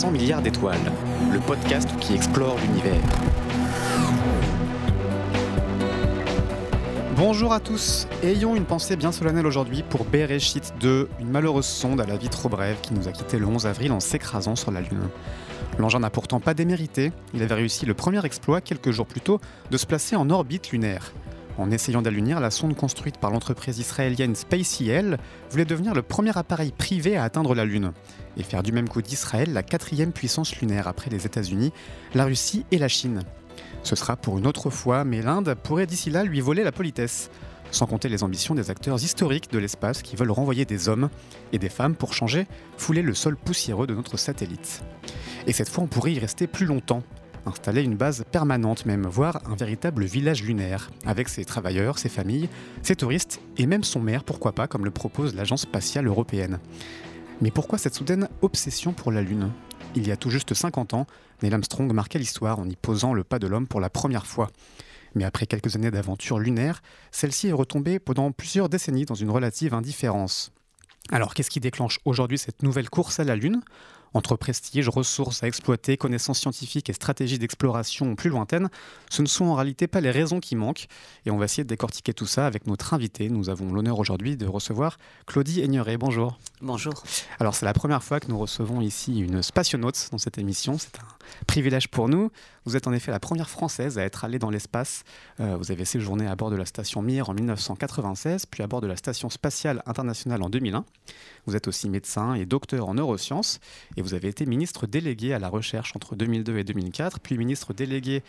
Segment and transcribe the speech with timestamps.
[0.00, 0.92] Erika présente 300 milliards d'étoiles,
[1.32, 3.00] le podcast qui explore l'univers.
[7.16, 12.00] Bonjour à tous, ayons une pensée bien solennelle aujourd'hui pour Bereshit 2, une malheureuse sonde
[12.00, 14.70] à la vie trop brève qui nous a quitté le 11 avril en s'écrasant sur
[14.70, 15.08] la Lune.
[15.78, 19.40] L'engin n'a pourtant pas démérité, il avait réussi le premier exploit quelques jours plus tôt
[19.70, 21.12] de se placer en orbite lunaire.
[21.60, 25.18] En essayant d'allunir, la sonde construite par l'entreprise israélienne SpaceX
[25.50, 27.92] voulait devenir le premier appareil privé à atteindre la Lune
[28.38, 31.74] et faire du même coup d'Israël la quatrième puissance lunaire après les États-Unis,
[32.14, 33.24] la Russie et la Chine.
[33.82, 37.30] Ce sera pour une autre fois, mais l'Inde pourrait d'ici là lui voler la politesse.
[37.70, 41.10] Sans compter les ambitions des acteurs historiques de l'espace qui veulent renvoyer des hommes
[41.52, 42.46] et des femmes pour changer,
[42.78, 44.82] fouler le sol poussiéreux de notre satellite.
[45.46, 47.02] Et cette fois, on pourrait y rester plus longtemps,
[47.50, 52.48] installer une base permanente même, voire un véritable village lunaire, avec ses travailleurs, ses familles,
[52.82, 56.58] ses touristes et même son maire, pourquoi pas, comme le propose l'Agence spatiale européenne.
[57.40, 59.50] Mais pourquoi cette soudaine obsession pour la Lune?
[59.94, 61.06] Il y a tout juste 50 ans,
[61.42, 64.50] Neil Armstrong marquait l'histoire en y posant le pas de l'homme pour la première fois.
[65.14, 69.74] Mais après quelques années d'aventure lunaire, celle-ci est retombée pendant plusieurs décennies dans une relative
[69.74, 70.52] indifférence.
[71.10, 73.62] Alors qu'est-ce qui déclenche aujourd'hui cette nouvelle course à la Lune?
[74.14, 78.68] Entre prestige, ressources à exploiter, connaissances scientifiques et stratégies d'exploration plus lointaines,
[79.08, 80.86] ce ne sont en réalité pas les raisons qui manquent.
[81.26, 83.28] Et on va essayer de décortiquer tout ça avec notre invité.
[83.28, 85.96] Nous avons l'honneur aujourd'hui de recevoir Claudie Aigneret.
[85.96, 86.38] Bonjour.
[86.60, 87.02] Bonjour.
[87.38, 90.78] Alors c'est la première fois que nous recevons ici une spationaute dans cette émission.
[90.78, 92.30] C'est un privilège pour nous.
[92.66, 95.04] Vous êtes en effet la première française à être allée dans l'espace.
[95.40, 98.80] Euh, vous avez séjourné à bord de la station Mir en 1996, puis à bord
[98.82, 100.84] de la station spatiale internationale en 2001.
[101.46, 103.60] Vous êtes aussi médecin et docteur en neurosciences
[103.96, 107.72] et vous avez été ministre délégué à la recherche entre 2002 et 2004, puis ministre
[107.72, 108.22] délégué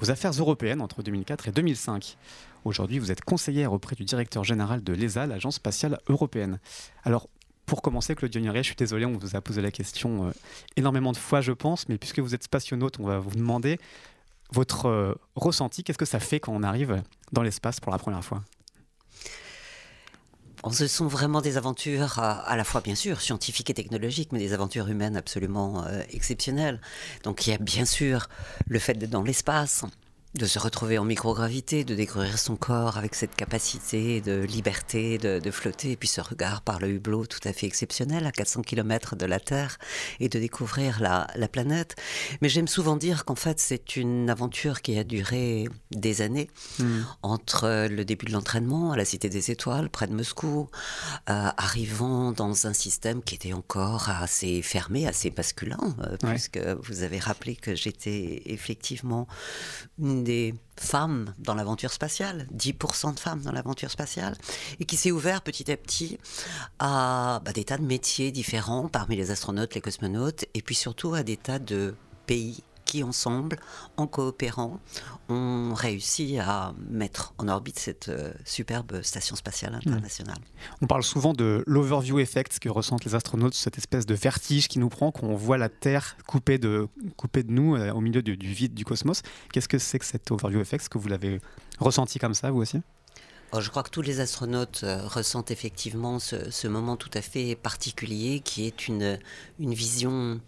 [0.00, 2.16] aux affaires européennes entre 2004 et 2005.
[2.64, 6.58] Aujourd'hui, vous êtes conseillère auprès du directeur général de l'ESA, l'Agence spatiale européenne.
[7.04, 7.28] Alors,
[7.64, 10.30] pour commencer, Claude Dionnier, je suis désolé, on vous a posé la question euh,
[10.76, 13.78] énormément de fois, je pense, mais puisque vous êtes spationaute, on va vous demander
[14.52, 15.82] votre euh, ressenti.
[15.82, 18.42] Qu'est-ce que ça fait quand on arrive dans l'espace pour la première fois?
[20.72, 24.52] Ce sont vraiment des aventures à, la fois, bien sûr, scientifiques et technologiques, mais des
[24.52, 26.80] aventures humaines absolument euh, exceptionnelles.
[27.22, 28.28] Donc il y a bien sûr
[28.66, 29.84] le fait d'être dans l'espace,
[30.38, 35.50] de se retrouver en microgravité, de découvrir son corps avec cette capacité de liberté, de,
[35.50, 39.16] flotter, et puis ce regard par le hublot tout à fait exceptionnel à 400 km
[39.16, 39.78] de la Terre,
[40.20, 41.94] et de découvrir la, planète.
[42.42, 47.02] Mais j'aime souvent dire qu'en fait c'est une aventure qui a duré des années, hmm.
[47.22, 50.68] entre le début de l'entraînement à la Cité des Étoiles, près de Moscou,
[51.30, 57.02] euh, arrivant dans un système qui était encore assez fermé, assez masculin, euh, puisque vous
[57.02, 59.28] avez rappelé que j'étais effectivement
[59.98, 64.36] une des femmes dans l'aventure spatiale, 10% de femmes dans l'aventure spatiale,
[64.80, 66.18] et qui s'est ouvert petit à petit
[66.78, 71.14] à bah, des tas de métiers différents parmi les astronautes, les cosmonautes, et puis surtout
[71.14, 71.94] à des tas de
[72.26, 73.58] pays qui ensemble,
[73.98, 74.80] en coopérant,
[75.28, 79.88] ont réussi à mettre en orbite cette euh, superbe station spatiale hmm.
[79.88, 80.38] internationale.
[80.80, 84.78] On parle souvent de l'overview effect que ressentent les astronautes, cette espèce de vertige qui
[84.78, 88.22] nous prend quand on voit la Terre coupée de, coupée de nous euh, au milieu
[88.22, 89.22] du, vide du cosmos.
[89.52, 90.84] Qu'est-ce que c'est que cet overview effect?
[90.84, 91.40] Est-ce que vous l'avez
[91.78, 92.80] ressenti comme ça, vous aussi?
[93.52, 97.22] Oh, je crois que tous les astronautes euh, ressentent effectivement ce, ce, moment tout à
[97.22, 99.18] fait particulier qui est une,
[99.58, 100.40] une vision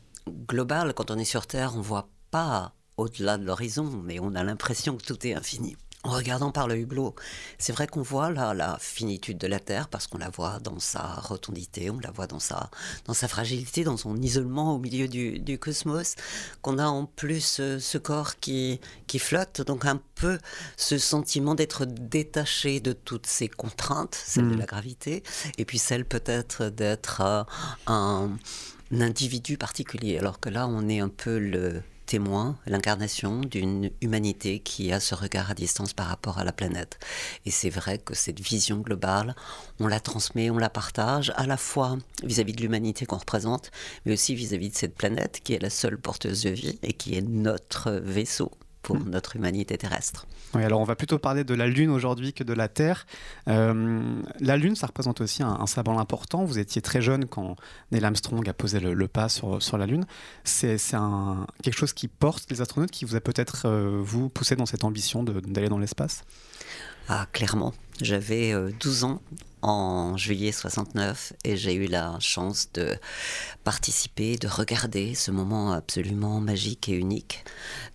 [0.49, 0.95] globale.
[0.95, 4.97] Quand on est sur Terre, on voit pas au-delà de l'horizon, mais on a l'impression
[4.97, 5.77] que tout est infini.
[6.05, 7.17] En regardant par le hublot,
[7.59, 10.79] c'est vrai qu'on voit là la finitude de la Terre parce qu'on la voit dans
[10.79, 12.71] sa rotondité, on la voit dans sa,
[13.07, 16.15] dans sa fragilité, dans son isolement au milieu du, cosmos,
[16.63, 20.39] qu'on a en plus euh, ce corps qui, qui flotte, donc un peu
[20.77, 24.61] ce sentiment d'être détaché de toutes ces contraintes, celle de mm.
[24.61, 25.25] la gravité,
[25.59, 27.43] et puis celle peut-être d'être euh,
[27.89, 28.31] un
[28.93, 34.93] individu particulier, alors que là on est un peu le témoin, l'incarnation d'une humanité qui
[34.93, 36.99] a ce regard à distance par rapport à la planète.
[37.45, 39.37] Et c'est vrai que cette vision globale,
[39.79, 43.71] on la transmet, on la partage, à la fois vis-à-vis de l'humanité qu'on représente,
[44.07, 47.15] mais aussi vis-à-vis de cette planète qui est la seule porteuse de vie et qui
[47.15, 48.51] est notre vaisseau
[48.81, 49.11] pour mm.
[49.11, 50.27] notre humanité terrestre.
[50.55, 53.07] Oui, alors on va plutôt parler de la Lune aujourd'hui que de la Terre.
[53.49, 56.45] Euh, la Lune, ça représente aussi un, un important.
[56.45, 57.57] Vous étiez très jeune quand
[57.93, 60.07] Neil Armstrong a posé le, pas sur, sur, la Lune.
[60.45, 60.79] C'est
[61.63, 64.85] quelque chose qui porte les astronautes, qui vous a peut-être, euh, vous, poussé dans cette
[64.85, 66.25] ambition d'aller dans l'espace?
[67.09, 67.75] Ah, clairement.
[68.01, 69.21] J'avais 12 euh, ans
[69.61, 72.97] en juillet 69 et j'ai eu la chance de
[73.65, 77.45] participer, de regarder ce moment absolument magique et unique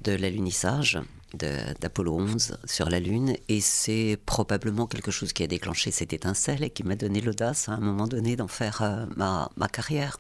[0.02, 1.00] de l'alunissage
[1.34, 6.64] d'Apollo 11 sur la Lune et c'est probablement quelque chose qui a déclenché cette étincelle
[6.64, 10.20] et qui m'a donné l'audace à un moment donné d'en faire euh, ma, ma, carrière.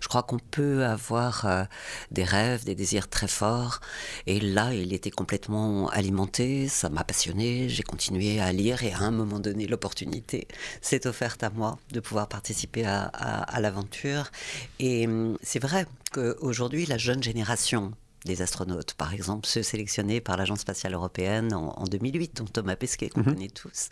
[0.00, 1.64] Je crois qu'on peut avoir euh,
[2.10, 3.80] des rêves, des désirs très forts
[4.26, 9.00] et là il était complètement alimenté, ça m'a passionné, j'ai continué à lire et à
[9.00, 10.46] un moment donné l'opportunité
[10.80, 14.30] s'est offerte à moi de pouvoir participer à, à, à l'aventure
[14.78, 17.92] et hum, c'est vrai qu'aujourd'hui la jeune génération
[18.24, 23.08] des astronautes, par exemple ceux sélectionnés par l'Agence spatiale européenne en, 2008, dont Thomas Pesquet,
[23.08, 23.34] qu'on mhm.
[23.34, 23.88] connaît tous,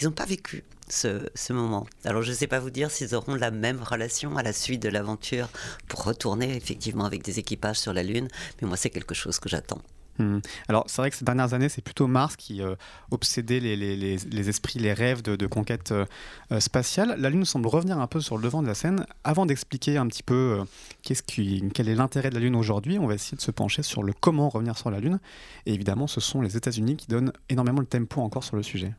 [0.00, 1.86] ils n'ont pas vécu ce, ce, moment.
[2.04, 4.82] Alors je ne sais pas vous dire s'ils auront la même relation à la suite
[4.82, 5.48] de l'aventure
[5.88, 8.28] pour retourner effectivement avec des équipages sur la Lune,
[8.60, 9.82] mais moi c'est quelque chose que j'attends.
[10.18, 10.40] Hmm.
[10.68, 12.74] Alors c'est vrai que ces dernières années, c'est plutôt Mars qui euh,
[13.10, 16.04] obsédait les, esprits, les rêves de, conquête euh,
[16.52, 17.14] euh, spatiale.
[17.18, 19.06] La Lune semble revenir un peu sur le devant de la scène.
[19.24, 20.60] Avant d'expliquer un petit peu
[21.02, 23.82] qu'est-ce qui, quel est l'intérêt de la Lune aujourd'hui, on va essayer de se pencher
[23.82, 25.18] sur le comment revenir sur la Lune.
[25.66, 28.92] Et évidemment, ce sont les États-Unis qui donnent énormément le tempo encore sur le sujet.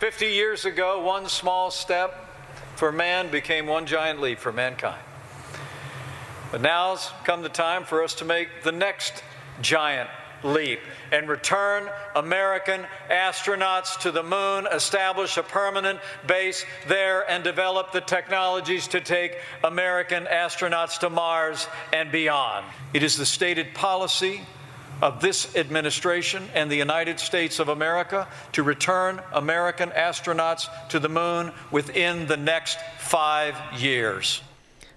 [0.00, 2.10] 50 years ago, one small step
[2.76, 4.98] for man became one giant leap for mankind.
[6.50, 9.22] But now's come the time for us to make the next
[9.60, 10.08] giant
[10.42, 10.80] leap
[11.12, 18.00] and return American astronauts to the moon, establish a permanent base there, and develop the
[18.00, 22.66] technologies to take American astronauts to Mars and beyond.
[22.94, 24.42] It is the stated policy
[25.02, 31.08] of this administration and the United States of America to return American astronauts to the
[31.08, 34.42] moon within the next five years.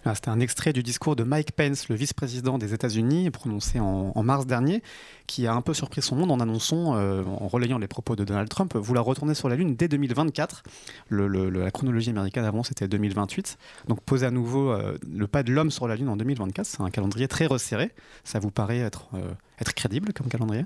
[0.05, 4.21] Ah, c'était un extrait du discours de Mike Pence, le vice-président des États-Unis, prononcé en,
[4.21, 4.83] mars dernier,
[5.27, 8.25] qui a un peu surpris son monde en annonçant, euh, en relayant les propos de
[8.25, 10.63] Donald Trump, vouloir retourner sur la Lune dès 2024.
[11.09, 13.57] la chronologie américaine avant, c'était 2028.
[13.88, 16.81] Donc poser à nouveau euh, le pas de l'homme sur la Lune en 2024, c'est
[16.81, 17.91] un calendrier très resserré.
[18.25, 20.65] Ça vous paraît être, euh, être crédible comme calendrier?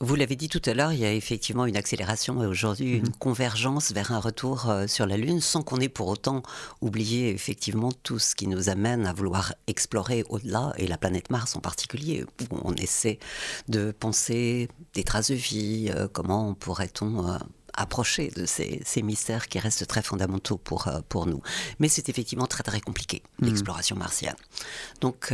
[0.00, 3.04] Vous l'avez dit tout à l'heure, il y a effectivement une accélération et aujourd'hui une
[3.04, 3.16] mhm.
[3.18, 6.42] convergence vers un retour euh, sur la Lune sans qu'on ait pour autant
[6.80, 11.56] oublié effectivement tout ce qui nous amène à vouloir explorer au-delà et la planète Mars
[11.56, 13.18] en particulier où on essaie
[13.68, 17.38] de penser des traces de vie, euh, comment pourrait-on euh,
[17.74, 21.40] approcher de ces, mystères qui restent très fondamentaux pour, pour nous.
[21.78, 23.48] Mais c'est effectivement très très compliqué, mhm.
[23.48, 24.36] l'exploration martienne.
[25.00, 25.32] Donc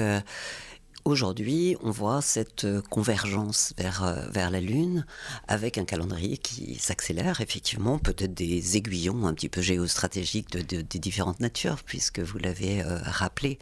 [1.04, 5.06] Aujourd'hui, on voit cette euh, convergence vers, euh, vers la Lune
[5.46, 10.98] avec un calendrier qui s'accélère, effectivement, peut-être des aiguillons un petit peu géostratégiques de, de,
[10.98, 13.58] différentes natures, puisque vous l'avez euh, rappelé,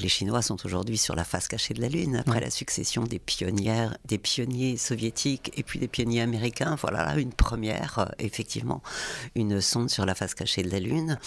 [0.00, 3.18] les Chinois sont aujourd'hui sur la face cachée de la Lune, après la succession des,
[3.18, 6.76] pionnières, des pionniers soviétiques et puis des pionniers américains.
[6.80, 8.82] Voilà là une première, effectivement,
[9.34, 11.18] une sonde sur la face cachée de la Lune.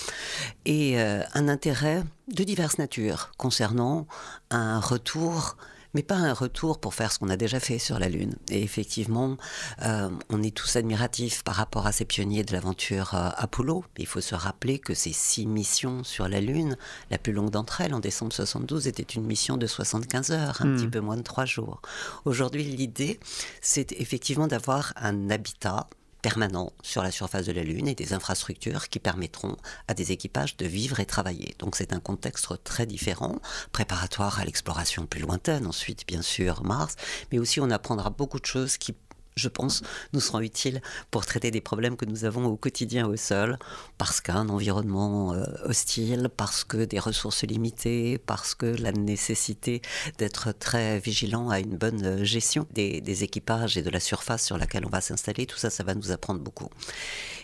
[0.65, 4.07] Et un intérêt de diverses natures concernant
[4.49, 5.57] un retour
[5.93, 8.35] mais pas un retour pour faire ce qu'on a déjà fait sur la Lune.
[8.49, 9.37] Et effectivement,
[9.83, 13.85] euh, on est tous admiratifs par rapport à ces pionniers de l'aventure euh, Apollo.
[13.97, 16.77] Il faut se rappeler que ces six missions sur la Lune,
[17.11, 20.65] la plus longue d'entre elles, en décembre 72, était une mission de 75 heures, un
[20.65, 20.77] hmm.
[20.77, 21.81] petit peu moins de trois jours.
[22.25, 23.19] Aujourd'hui, l'idée,
[23.61, 25.87] c'est effectivement d'avoir un habitat
[26.23, 30.57] permanent sur la surface de la Lune et des infrastructures qui permettront à des équipages
[30.57, 31.53] de vivre et travailler.
[31.59, 33.36] Donc c'est un contexte très différent,
[33.74, 36.95] préparatoire à l'exploration plus lointaine, ensuite bien sûr Mars,
[37.31, 38.95] mais aussi on apprendra beaucoup de choses qui
[39.35, 43.15] je pense, nous seront utiles pour traiter des problèmes que nous avons au quotidien au
[43.15, 43.57] sol,
[43.97, 49.81] parce qu'un environnement euh, hostile, parce que des ressources limitées, parce que la nécessité
[50.17, 54.57] d'être très vigilant à une bonne euh, gestion des, équipages et de la surface sur
[54.57, 56.69] laquelle on va s'installer, tout ça, ça va nous apprendre beaucoup.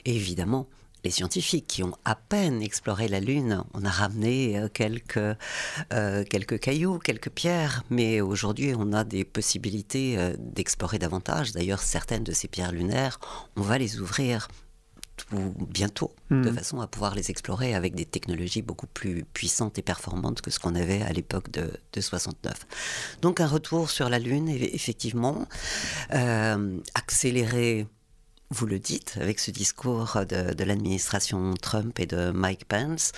[0.06, 0.68] Évidemment,
[1.04, 3.64] les scientifiques qui ont à peine exploré la Lune.
[3.74, 5.20] On a ramené euh, quelques,
[5.94, 11.52] euh, quelques cailloux, quelques pierres, mais aujourd'hui on a des possibilités euh, d'explorer davantage.
[11.54, 13.20] D'ailleurs, certaines de ces pierres lunaires,
[13.56, 14.48] on va les ouvrir
[15.18, 16.56] tout bientôt, de hmm.
[16.56, 20.60] façon à pouvoir les explorer avec des technologies beaucoup plus puissantes et performantes que ce
[20.60, 22.66] qu'on avait à l'époque de, de, 69.
[23.22, 25.46] Donc un retour sur la Lune, effectivement,
[26.96, 27.86] accéléré
[28.52, 33.12] vous le dites, avec ce discours de, l'administration Trump et de Mike Pence,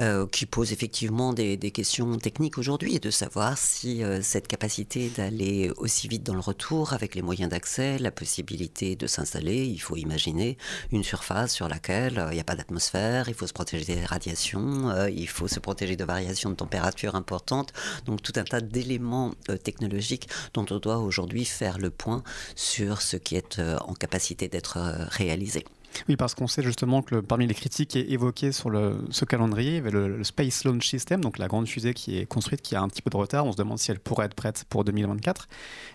[0.00, 5.70] euh, qui pose effectivement des, questions techniques aujourd'hui, de savoir si euh, cette capacité d'aller
[5.76, 9.96] aussi vite dans le retour, avec les moyens d'accès, la possibilité de s'installer, il faut
[9.96, 10.58] imaginer
[10.90, 14.04] une surface sur laquelle euh, il n'y a pas d'atmosphère, il faut se protéger des
[14.04, 17.72] radiations, il faut se protéger de variations de température importantes,
[18.06, 22.24] donc tout un tas d'éléments technologiques dont on doit aujourd'hui faire le point
[22.56, 25.64] sur ce qui est en capacité d'être euh, réalisé.
[26.08, 29.74] Oui, parce qu'on sait justement que parmi les critiques évoquées sur le, ce calendrier, il
[29.76, 32.82] y avait le, Space Launch System, donc la grande fusée qui est construite, qui a
[32.82, 33.46] un petit peu de retard.
[33.46, 35.48] On se demande si elle pourrait être prête pour 2024.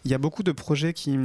[0.05, 1.17] Il y a beaucoup de projets qui,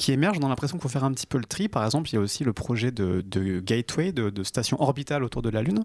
[0.00, 0.38] qui émergent.
[0.40, 1.68] On a l'impression qu'il faut faire un petit peu le tri.
[1.68, 3.22] Par exemple, il y a aussi le projet de,
[3.60, 5.84] Gateway, de, station orbitale autour de la Lune.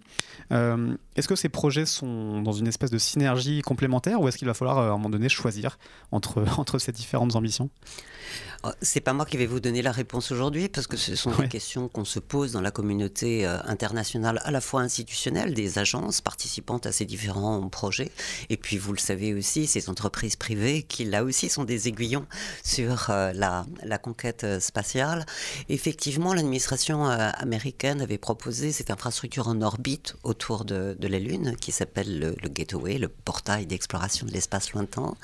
[0.53, 4.48] Euh, est-ce que ces projets sont dans une espèce de synergie complémentaire ou est-ce qu'il
[4.48, 5.77] va falloir à un moment donné choisir
[6.12, 7.69] entre, entre ces différentes ambitions?
[8.63, 11.29] Oh, c'est pas moi qui vais vous donner la réponse aujourd'hui parce que ce sont
[11.31, 15.77] des questions qu'on se pose dans la communauté euh, internationale, à la fois institutionnelle, des
[15.77, 18.12] agences participantes à ces différents projets,
[18.50, 22.25] et puis vous le savez aussi, ces entreprises privées qui là aussi sont des aiguillons
[22.63, 25.25] sur euh, la, la, conquête euh, spatiale.
[25.69, 32.19] Effectivement, l'administration américaine avait proposé cette infrastructure en orbite autour de, la Lune qui s'appelle
[32.19, 35.15] le, le, Gateway, le portail d'exploration de l'espace lointain,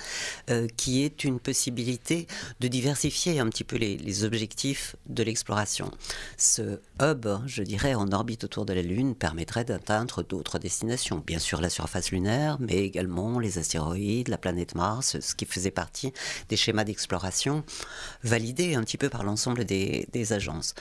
[0.78, 2.28] qui est une possibilité
[2.60, 5.92] de diversifier un petit peu les, objectifs de l'exploration.
[6.38, 11.24] Ce hub, je dirais, en orbite autour de la Lune permettrait d'atteindre d'autres destinations.
[11.26, 15.72] Bien sûr la surface lunaire, mais également les astéroïdes, la planète Mars, ce qui faisait
[15.72, 16.14] partie
[16.50, 17.64] des schémas d'exploration
[18.24, 20.74] validés un petit peu par l'ensemble des, agences.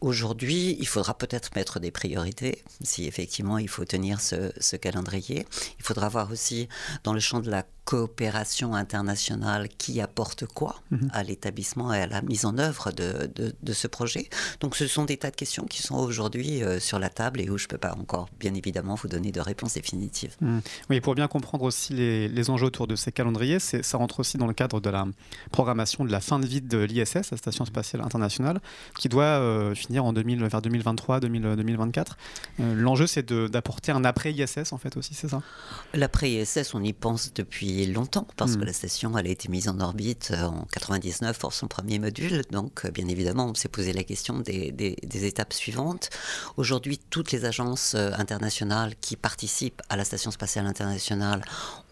[0.00, 5.46] Aujourd'hui, il faudra peut-être mettre des priorités, si effectivement il faut tenir ce, ce calendrier.
[5.78, 6.68] Il faudra voir aussi
[7.02, 11.08] dans le champ de la coopération internationale qui apporte quoi mhm.
[11.12, 14.28] à l'établissement et à la mise en œuvre de, de, ce projet.
[14.60, 17.48] Donc ce sont des tas de questions qui sont aujourd'hui euh, sur la table et
[17.48, 20.34] où je ne peux pas encore, bien évidemment, vous donner de réponses définitives.
[20.40, 20.62] Mhm.
[20.90, 24.36] Oui, pour bien comprendre aussi les, les, enjeux autour de ces calendriers, ça rentre aussi
[24.36, 25.06] dans le cadre de la
[25.52, 28.60] programmation de la fin de vie de l'ISS, la Station spatiale internationale,
[28.98, 32.16] qui doit euh, finir en 2000, vers 2023, 2024.
[32.60, 35.42] Euh, l'enjeu, c'est d'apporter un après-ISS, en fait, aussi, c'est ça?
[35.94, 38.66] L'après-ISS, on y pense depuis longtemps, parce que hmm.
[38.66, 42.42] la station elle a été mise en orbite euh, en 99 pour son premier module.
[42.50, 46.10] Donc, euh, bien évidemment, on s'est posé la question des, étapes suivantes.
[46.56, 51.42] Aujourd'hui, toutes les agences internationales qui participent à la Station spatiale internationale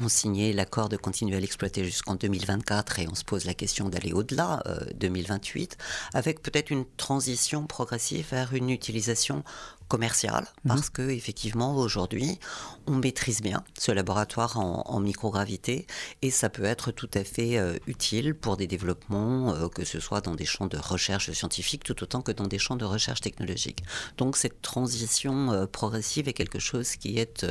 [0.00, 3.88] ont signé l'accord de continuer à l'exploiter jusqu'en 2024 et on se pose la question
[3.88, 4.62] d'aller au-delà,
[4.96, 5.76] 2028,
[6.12, 7.83] avec peut-être une transition progressive
[8.22, 9.44] vers une utilisation
[9.88, 10.68] commercial mhm.
[10.68, 12.38] parce que effectivement aujourd'hui
[12.86, 15.86] on maîtrise bien ce laboratoire en, microgravité
[16.22, 20.00] et ça peut être tout à fait euh, utile pour des développements euh, que ce
[20.00, 23.20] soit dans des champs de recherche scientifique tout autant que dans des champs de recherche
[23.20, 23.82] technologique.
[24.16, 27.46] Donc cette transition euh, progressive est quelque chose qui est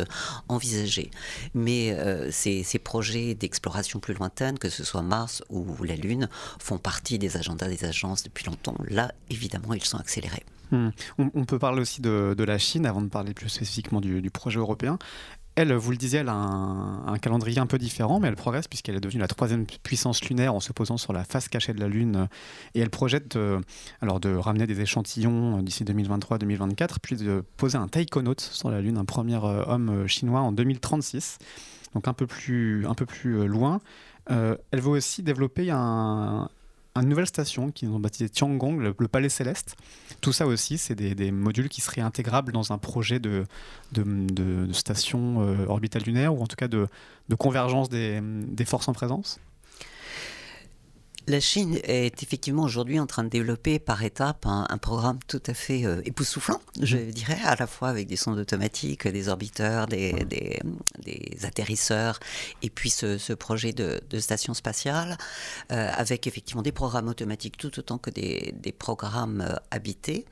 [0.48, 1.12] envisagé.
[1.54, 1.96] Mais
[2.32, 7.20] ces, ces, projets d'exploration plus lointaine, que ce soit Mars ou la Lune, font partie
[7.20, 8.78] des agendas des agences depuis longtemps.
[8.88, 10.44] Là, évidemment, ils sont accélérés.
[10.74, 10.90] Hmm.
[11.20, 14.98] On, peut parler aussi de, la Chine avant de parler plus spécifiquement du, projet européen.
[15.56, 18.96] Elle, vous le disiez, elle a un, calendrier un peu différent, mais elle progresse puisqu'elle
[18.96, 21.88] est devenue la troisième puissance lunaire en se posant sur la face cachée de la
[21.88, 22.28] Lune.
[22.74, 23.62] Et elle projette de,
[24.02, 28.98] alors de ramener des échantillons d'ici 2023-2024, puis de poser un taïkonaute sur la Lune,
[28.98, 31.38] un premier euh, homme chinois en 2036,
[31.94, 33.80] donc un peu plus, euh, loin.
[34.32, 36.50] Euh, elle veut aussi développer un,
[37.02, 39.76] une nouvelle station qui ont baptisé Tiangong, le, Palais Céleste.
[40.22, 43.46] Tout ça aussi, c'est des, modules qui seraient intégrables dans un projet de,
[43.92, 46.88] de, station euh, orbitale lunaire ou en tout cas de,
[47.38, 49.40] convergence des forces en présence.
[51.26, 55.54] La Chine est effectivement aujourd'hui en train de développer par étapes un, programme tout à
[55.54, 57.12] fait euh, époustouflant, je mhm.
[57.12, 60.20] dirais, à la fois avec des sondes automatiques, des orbiteurs, des,
[61.44, 62.20] atterrisseurs,
[62.62, 65.18] et puis ce, projet de, station spatiale,
[65.72, 70.26] euh, avec effectivement des programmes automatiques tout autant que des, programmes euh, habités.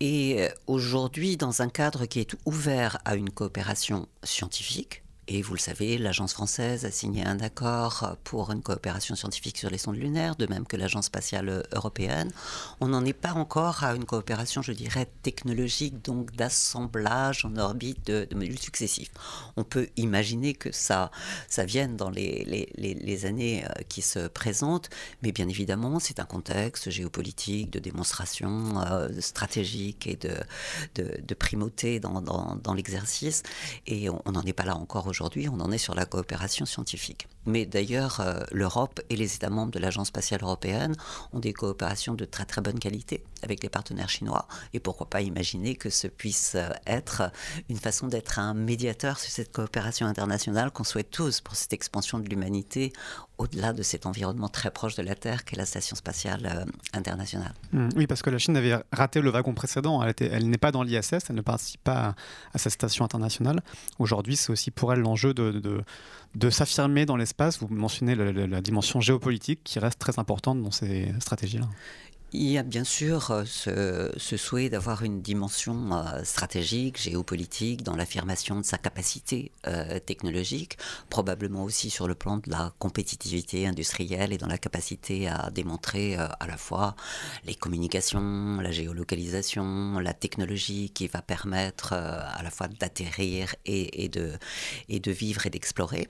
[0.00, 5.58] Et aujourd'hui, dans un cadre qui est ouvert à une coopération scientifique, et vous le
[5.58, 10.36] savez, l'agence française a signé un accord pour une coopération scientifique sur les sondes lunaires,
[10.36, 12.30] de même que l'agence spatiale européenne.
[12.80, 18.06] On n'en est pas encore à une coopération, je dirais, technologique, donc d'assemblage en orbite
[18.06, 19.10] de, modules successifs.
[19.56, 21.10] On peut imaginer que ça,
[21.48, 24.90] ça vienne dans les, années euh, qui se présentent,
[25.22, 30.36] mais bien évidemment, c'est un contexte géopolitique, de démonstration euh, stratégique et de,
[30.94, 33.42] de, primauté dans, dans l'exercice,
[33.86, 36.66] et on n'en est pas là encore aujourd'hui aujourd'hui, on en est sur la coopération
[36.66, 37.26] scientifique.
[37.46, 40.94] Mais d'ailleurs, euh, l'Europe et les États membres de l'Agence spatiale européenne
[41.32, 44.46] ont des coopérations de très très bonne qualité avec les partenaires chinois.
[44.72, 47.30] Et pourquoi pas imaginer que ce puisse euh, être
[47.68, 52.18] une façon d'être un médiateur sur cette coopération internationale qu'on souhaite tous pour cette expansion
[52.18, 52.92] de l'humanité
[53.38, 57.52] au-delà de cet environnement très proche de la Terre qu'est la Station spatiale euh, internationale.
[57.72, 57.88] Mmh.
[57.96, 60.02] oui, parce que la Chine avait raté le wagon précédent.
[60.02, 62.14] Elle, n'est pas dans l'ISS, elle ne participe pas
[62.54, 63.60] à, cette station internationale.
[63.98, 65.82] Aujourd'hui, c'est aussi pour elle l'enjeu de, de,
[66.34, 67.35] de s'affirmer dans l'espace.
[67.60, 71.68] Vous mentionnez la, la, dimension géopolitique qui reste très importante dans ces stratégies-là
[72.38, 73.44] Il y a bien sûr euh,
[74.18, 80.76] ce, souhait d'avoir une dimension euh, stratégique, géopolitique dans l'affirmation de sa capacité euh, technologique,
[81.08, 86.16] probablement aussi sur le plan de la compétitivité industrielle et dans la capacité à démontrer
[86.16, 86.94] à la fois
[87.46, 94.32] les communications, la géolocalisation, la technologie qui va permettre à la fois d'atterrir et, de,
[94.90, 96.06] et de vivre et d'explorer.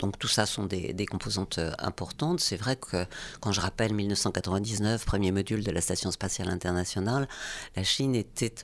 [0.00, 2.40] Donc tout ça sont des, des composantes importantes.
[2.40, 3.04] C'est vrai que
[3.40, 7.28] quand je rappelle 1999, premier module de la Station spatiale internationale,
[7.76, 8.54] la Chine était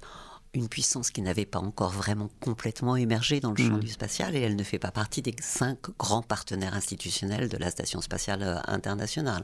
[0.54, 3.80] une puissance qui n'avait pas encore vraiment complètement émergé dans le champ mmh.
[3.80, 7.70] du spatial et elle ne fait pas partie des cinq grands partenaires institutionnels de la
[7.70, 9.42] Station spatiale euh, internationale.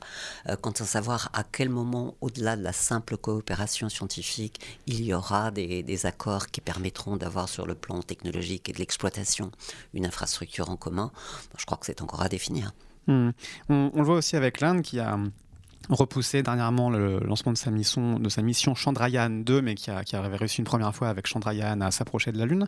[0.49, 5.13] Euh, quant à savoir à quel moment, au-delà de la simple coopération scientifique, il y
[5.13, 9.51] aura des, accords qui permettront d'avoir sur le plan technologique et de l'exploitation
[9.93, 11.11] une infrastructure en commun,
[11.59, 12.73] je crois que c'est encore à définir.
[13.07, 13.31] Mmh.
[13.69, 15.19] On, on, le voit aussi avec l'Inde qui a
[15.91, 20.05] repoussé dernièrement le lancement de sa mission, de sa mission Chandrayaan 2, mais qui, a,
[20.05, 22.67] qui avait réussi une première fois avec Chandrayaan à s'approcher de la Lune.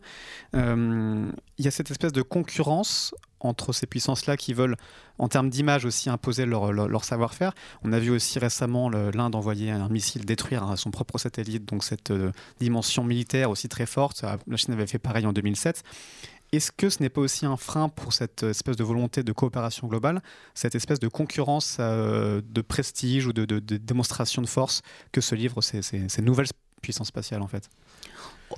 [0.54, 4.76] Euh, il y a cette espèce de concurrence entre ces puissances-là qui veulent,
[5.18, 7.52] en termes d'image aussi, imposer leur, leur, savoir-faire.
[7.82, 12.12] On a vu aussi récemment l'Inde envoyer un missile détruire son propre satellite, donc cette
[12.12, 14.24] euh, dimension militaire aussi très forte.
[14.46, 15.82] La Chine avait fait pareil en 2007.
[16.52, 19.88] Est-ce que ce n'est pas aussi un frein pour cette espèce de volonté de coopération
[19.88, 20.22] globale,
[20.54, 24.82] cette espèce de concurrence euh, de prestige ou de, démonstration de force
[25.12, 25.80] que se livrent ces,
[26.20, 26.48] nouvelles
[26.82, 27.70] puissances spatiales en fait?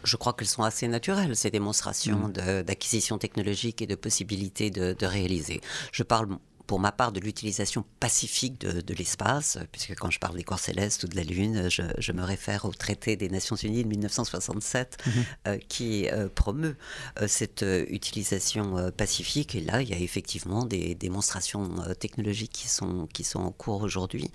[0.02, 2.62] Je crois qu'elles sont assez naturelles, ces démonstrations mmh.
[2.64, 5.60] d'acquisition technologique et de possibilité de, de réaliser.
[5.92, 6.36] Je parle
[6.66, 11.04] pour ma part, de l'utilisation pacifique de, l'espace, puisque quand je parle des corps célestes
[11.04, 15.12] ou de la Lune, je, me réfère au traité des Nations Unies de 1967 mhm.
[15.48, 16.76] euh, qui euh, promeut
[17.20, 19.54] euh, cette utilisation pacifique.
[19.54, 21.68] Et là, il y a effectivement des démonstrations
[21.98, 24.30] technologiques qui sont, qui sont en cours aujourd'hui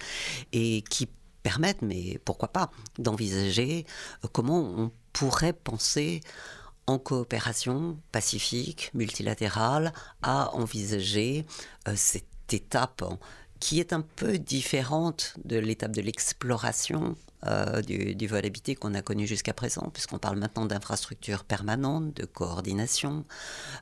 [0.52, 1.08] et qui
[1.42, 3.86] permettent, mais pourquoi pas, d'envisager
[4.34, 6.22] comment on pourrait penser
[6.90, 9.94] en coopération pacifique, multilatérale,
[10.24, 11.46] à envisager
[11.88, 13.04] euh, cette étape
[13.60, 19.02] qui est un peu différente de l'étape de l'exploration euh, du, vol habité qu'on a
[19.02, 23.24] connu jusqu'à présent, puisqu'on parle maintenant d'infrastructures permanentes, de coordination,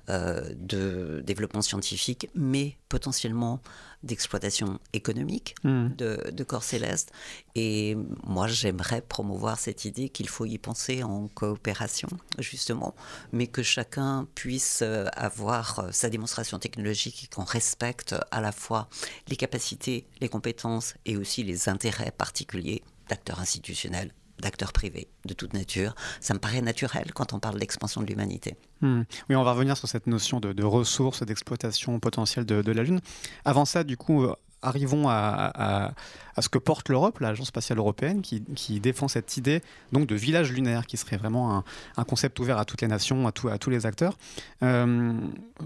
[0.09, 3.61] euh, de développement scientifique, mais potentiellement
[4.03, 5.89] d'exploitation économique hmm.
[5.95, 7.11] de, corps célestes.
[7.55, 12.07] Et moi, j'aimerais promouvoir cette idée qu'il faut y penser en coopération,
[12.39, 12.95] justement,
[13.31, 18.87] mais que chacun puisse euh, avoir sa démonstration technologique et qu'on respecte à la fois
[19.27, 25.53] les capacités, les compétences et aussi les intérêts particuliers d'acteurs institutionnels, d'acteurs privés de toute
[25.53, 25.95] nature.
[26.19, 28.55] Ça me paraît naturel quand on parle d'expansion de l'humanité.
[28.81, 29.03] Hmm.
[29.29, 33.01] Oui, on va revenir sur cette notion de, ressources, d'exploitation potentielle de, la Lune.
[33.45, 35.93] Avant ça, du coup, euh, arrivons à,
[36.39, 40.85] ce que porte l'Europe, l'Agence spatiale européenne, qui, défend cette idée donc de village lunaire,
[40.85, 41.63] qui serait vraiment
[41.97, 44.17] un, concept ouvert à toutes les nations, à, tous les acteurs.
[44.63, 45.13] Euh,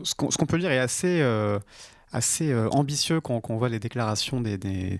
[0.03, 1.21] ce qu'on peut dire est assez...
[1.21, 1.60] Euh,
[2.12, 5.00] assez euh, ambitieux quand, on voit les déclarations des,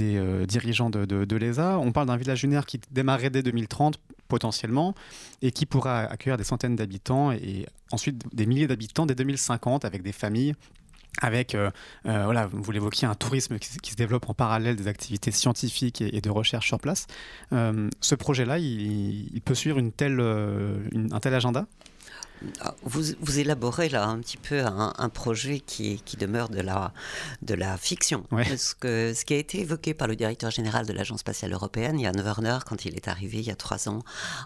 [0.00, 1.78] euh, dirigeants de, l'ESA.
[1.78, 4.94] On parle d'un village lunaire qui démarrerait dès 2030 potentiellement
[5.42, 10.02] et qui pourra accueillir des centaines d'habitants et ensuite des milliers d'habitants dès 2050 avec
[10.02, 10.54] des familles
[11.22, 11.70] avec, euh,
[12.04, 16.30] voilà, vous l'évoquiez, un tourisme qui, se développe en parallèle des activités scientifiques et, de
[16.30, 17.08] recherche sur place.
[17.50, 21.66] ce projet-là, il, peut suivre une telle, un tel agenda?
[22.82, 26.92] Vous, vous, élaborez là un petit peu un, projet qui, qui, demeure de la,
[27.42, 28.24] de la fiction.
[28.30, 32.00] Parce que ce qui a été évoqué par le directeur général de l'Agence spatiale européenne,
[32.00, 34.02] Jan Werner, quand il est arrivé il y a trois ans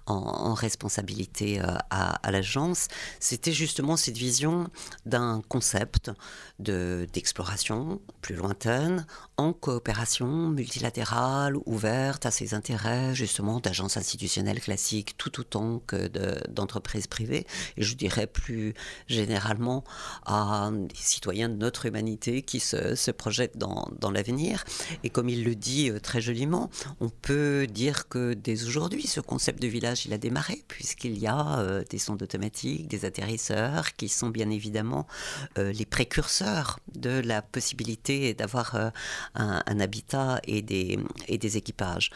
[0.07, 2.88] en, responsabilité euh, à, à l'agence,
[3.20, 4.68] c'était justement cette vision
[5.04, 6.11] d'un concept
[6.59, 15.40] d'exploration plus lointaine, en coopération multilatérale, ouverte à ses intérêts justement d'agences institutionnelles classiques tout
[15.40, 16.09] autant que
[16.49, 18.75] d'entreprises privées je dirais plus
[19.07, 19.85] généralement
[20.27, 24.64] à des citoyens de notre humanité qui se, projettent dans, dans l'avenir.
[25.05, 29.21] Et comme il le dit euh, très joliment, on peut dire que dès aujourd'hui, ce
[29.21, 33.95] concept de village, il a démarré, puisqu'il y a euh, des sondes automatiques, des atterrisseurs,
[33.95, 35.07] qui sont bien évidemment
[35.59, 36.43] euh, les précurseurs
[36.94, 38.92] de la possibilité d'avoir un,
[39.66, 42.11] un, habitat et des, et des équipages.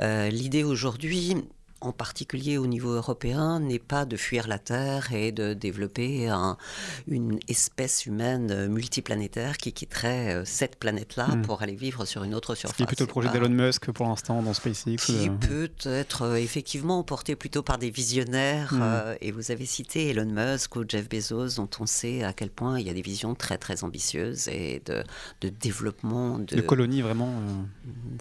[0.00, 1.36] L'idée aujourd'hui,
[1.80, 6.30] en particulier au niveau européen, n'est pas de fuir la Terre et de développer
[7.08, 11.42] une espèce humaine multiplanétaire qui quitterait euh, cette planète-là hmm.
[11.42, 12.76] pour aller vivre sur une autre surface.
[12.78, 14.96] C'est plutôt le projet d'Elon Musk pour l'instant dans SpaceX.
[14.96, 18.72] Qui peut être euh, effectivement porté plutôt par des visionnaires.
[18.72, 18.82] Hmm.
[18.82, 22.50] Euh, et vous avez cité Elon Musk ou Jeff Bezos, dont on sait à quel
[22.50, 25.04] point il y a des visions très très ambitieuses et de,
[25.48, 27.30] développement de, de colonies vraiment.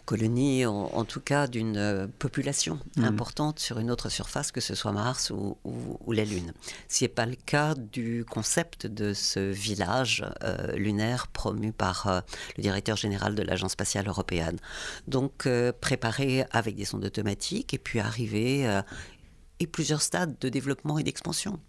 [0.05, 3.03] Colonies en, tout cas d'une population hmm.
[3.05, 5.57] importante sur une autre surface, que ce soit Mars ou,
[6.11, 6.53] la Lune.
[6.87, 10.25] Ce n'est pas le cas du concept de ce village
[10.75, 12.21] lunaire promu par euh,
[12.57, 14.57] le directeur général de l'Agence spatiale européenne.
[15.07, 18.81] Donc euh, préparé avec des sondes automatiques et puis arriver euh,
[19.59, 21.59] et plusieurs stades de développement et d'expansion.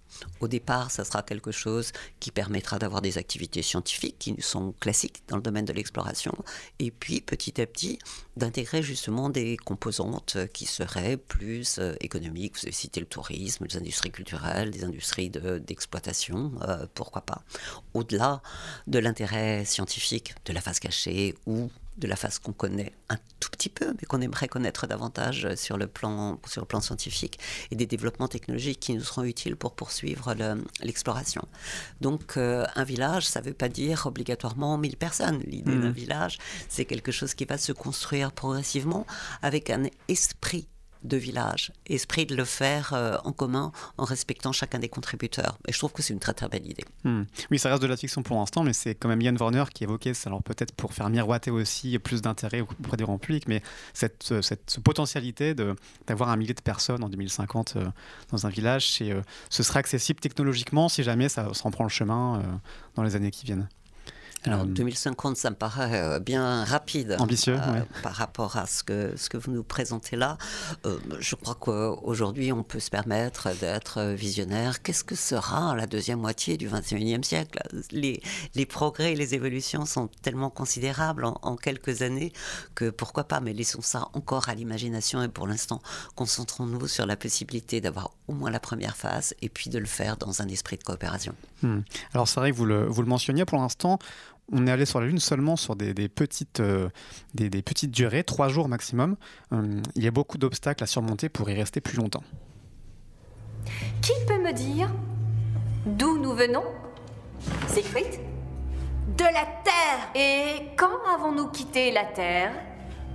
[0.40, 5.22] Au départ, ça sera quelque chose qui permettra d'avoir des activités scientifiques qui sont classiques
[5.28, 6.32] dans le domaine de l'exploration,
[6.78, 7.98] et puis petit à petit
[8.36, 12.56] d'intégrer justement des composantes qui seraient plus euh, économiques.
[12.56, 17.42] Vous avez cité le tourisme, les industries culturelles, les industries d'exploitation, euh, pourquoi pas.
[17.94, 18.42] Au-delà
[18.86, 23.50] de l'intérêt scientifique de la face cachée ou de la face qu'on connaît un tout
[23.50, 27.38] petit peu, mais qu'on aimerait connaître davantage sur le plan, sur le plan scientifique,
[27.70, 30.34] et des développements technologiques qui nous seront utiles pour poursuivre
[30.80, 31.42] l'exploration.
[32.00, 35.40] Donc euh, un village, ça ne veut pas dire obligatoirement 1000 personnes.
[35.46, 35.92] L'idée d'un mmh.
[35.92, 39.06] village, c'est quelque chose qui va se construire progressivement
[39.42, 40.68] avec un esprit
[41.06, 45.58] de village, esprit de le faire euh, en commun en respectant chacun des contributeurs.
[45.66, 46.84] Et je trouve que c'est une très très belle idée.
[47.04, 47.22] Hmm.
[47.50, 49.84] Oui, ça reste de la fiction pour l'instant, mais c'est quand même Yann Warner qui
[49.84, 53.62] évoquait, alors peut-être pour faire miroiter aussi plus d'intérêt auprès du grand public, mais
[53.94, 55.54] cette, euh, cette potentialité
[56.06, 57.86] d'avoir un millier de personnes en 2050 euh,
[58.30, 58.88] dans un village,
[59.50, 62.42] ce sera accessible technologiquement si jamais ça s'en prend le chemin
[62.94, 63.68] dans les années qui viennent.
[64.44, 67.16] Alors 2050, euh, ça me paraît euh, bien rapide.
[67.18, 70.38] Ambitieux, euh, Par rapport à ce que, ce que vous nous présentez là.
[71.18, 74.82] je crois qu'aujourd'hui, on peut se permettre d'être visionnaire.
[74.82, 77.60] Qu'est-ce que sera la deuxième moitié du 21e siècle?
[77.90, 78.22] Les,
[78.54, 82.32] les, progrès et les évolutions sont tellement considérables en, quelques années
[82.74, 85.80] que pourquoi pas, mais laissons ça encore à l'imagination et pour l'instant,
[86.14, 90.16] concentrons-nous sur la possibilité d'avoir au moins la première phase et puis de le faire
[90.16, 91.34] dans un esprit de coopération.
[91.62, 91.80] Hmm.
[92.12, 93.98] Alors c'est vrai que vous le, vous le mentionniez pour l'instant,
[94.52, 96.88] on est allé sur la Lune seulement sur des, petites, euh,
[97.34, 99.16] des, petites durées, trois jours maximum.
[99.52, 102.22] Euh, il y a beaucoup d'obstacles à surmonter pour y rester plus longtemps.
[104.02, 104.88] Qui peut me dire
[105.84, 106.64] d'où nous venons
[107.68, 108.20] Siegfried?
[109.16, 110.10] De la Terre.
[110.14, 112.52] Et quand avons-nous quitté la Terre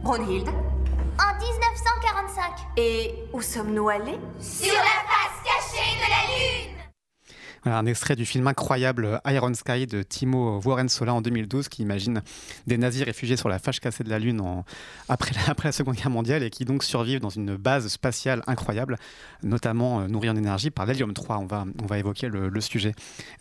[0.04, 2.44] Brunhilde En 1945
[2.78, 4.20] Et où sommes-nous allés?
[4.39, 6.81] Sur la face cachée de la Lune
[7.65, 12.21] un extrait du film incroyable Iron Sky de Timo Sola en 2012 qui imagine
[12.67, 14.41] des nazis réfugiés sur la fâche cassée de la Lune
[15.10, 15.32] après,
[15.63, 18.97] la, Seconde Guerre mondiale et qui donc survivent dans une base spatiale incroyable,
[19.43, 21.38] notamment euh, nourrie en énergie par l'hélium 3.
[21.38, 21.45] On
[21.86, 22.93] va, évoquer le, sujet.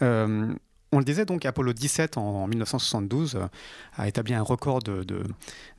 [0.02, 0.52] Euh,
[0.92, 3.46] on le disait donc, Apollo 17 en, 1972 euh,
[3.96, 5.04] a établi un record de,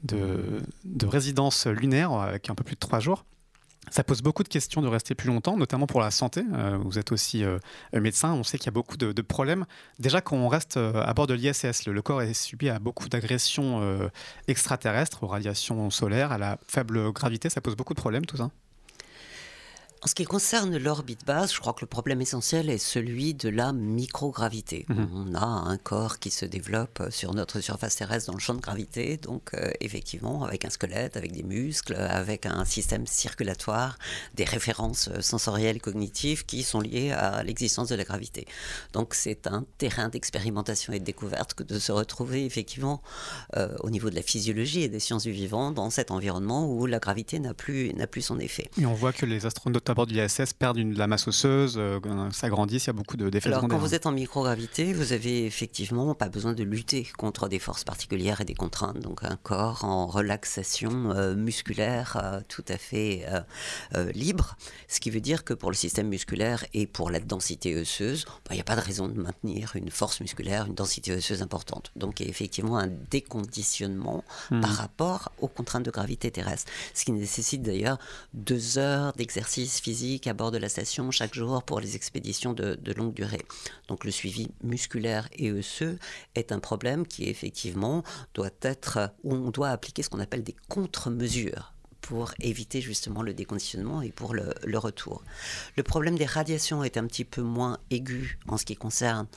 [0.03, 3.25] de résidence lunaire avec un peu plus de trois jours.
[3.89, 6.43] Ça pose beaucoup de questions de rester plus longtemps, notamment pour la santé.
[6.53, 7.57] Euh, vous êtes aussi euh,
[7.93, 9.65] médecin, on sait qu'il y a beaucoup de, problèmes.
[9.99, 13.09] Déjà, quand on reste euh, à bord de l'ISS, le, corps est subi à beaucoup
[13.09, 14.09] d'agressions
[14.47, 17.49] extraterrestres, aux radiations solaires, à la faible gravité.
[17.49, 18.51] Ça pose beaucoup de problèmes, tout ça?
[20.03, 23.49] En ce qui concerne l'orbite basse, je crois que le problème essentiel est celui de
[23.49, 24.87] la microgravité.
[24.89, 25.09] Mhm.
[25.13, 28.61] On a un corps qui se développe sur notre surface terrestre dans le champ de
[28.61, 33.99] gravité, donc euh, effectivement avec un squelette, avec des muscles, avec un système circulatoire,
[34.33, 38.47] des références sensorielles et cognitives qui sont liées à l'existence de la gravité.
[38.93, 43.03] Donc c'est un terrain d'expérimentation et de découverte que de se retrouver effectivement
[43.55, 46.87] euh, au niveau de la physiologie et des sciences du vivant dans cet environnement où
[46.87, 48.71] la gravité n'a plus, n'a plus son effet.
[48.79, 51.75] Et on voit que les astronautes à bord de l'ISS perdent de la masse osseuse,
[51.77, 51.99] euh,
[52.31, 56.15] s'agrandissent, il y a beaucoup d'effets Alors, quand vous êtes en microgravité, vous avez effectivement
[56.15, 58.99] pas besoin de lutter contre des forces particulières et des contraintes.
[58.99, 63.25] Donc, un corps en relaxation euh, musculaire euh, tout à fait
[64.13, 64.55] libre.
[64.87, 68.51] Ce qui veut dire que pour le système musculaire et pour la densité osseuse, bah,
[68.51, 71.91] il n'y a pas de raison de maintenir une force musculaire, une densité osseuse importante.
[71.95, 74.61] Donc, il y a effectivement un déconditionnement hmm.
[74.61, 76.71] par rapport aux contraintes de gravité terrestre.
[76.93, 77.97] Ce qui nécessite d'ailleurs
[78.33, 82.77] deux heures d'exercice physique à bord de la station chaque jour pour les expéditions de,
[82.95, 83.45] longue durée.
[83.87, 85.97] Donc le suivi musculaire et osseux
[86.35, 90.55] est un problème qui effectivement doit être, où on doit appliquer ce qu'on appelle des
[90.69, 95.23] contre-mesures pour éviter justement le déconditionnement et pour le, retour.
[95.77, 99.27] Le problème des radiations est un petit peu moins aigu en ce qui concerne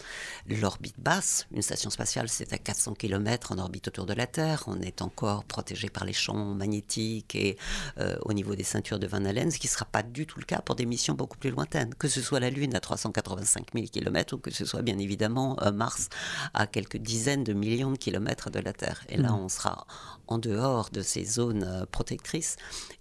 [0.49, 1.47] l'orbite basse.
[1.53, 4.65] Une station spatiale, c'est à 400 km en orbite autour de la Terre.
[4.67, 7.59] On est encore protégé par les champs magnétiques et
[7.99, 10.39] euh, au niveau des ceintures de Van Allen, ce qui ne sera pas du tout
[10.39, 13.67] le cas pour des missions beaucoup plus lointaines, que ce soit la Lune à 385
[13.75, 16.09] 000 km ou que ce soit bien évidemment euh, Mars
[16.55, 19.05] à quelques dizaines de millions de kilomètres de la Terre.
[19.09, 19.41] Et là, mmh.
[19.41, 19.87] on sera
[20.27, 22.57] en dehors de ces zones euh, protectrices.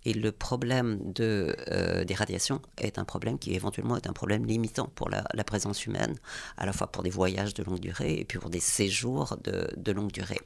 [0.06, 4.90] Et le problème euh, des radiations est un problème qui éventuellement est un problème limitant
[4.96, 6.16] pour la, présence humaine,
[6.58, 9.70] à la fois pour des voyages de longue durée et puis pour des séjours de,
[9.78, 10.40] de longue durée.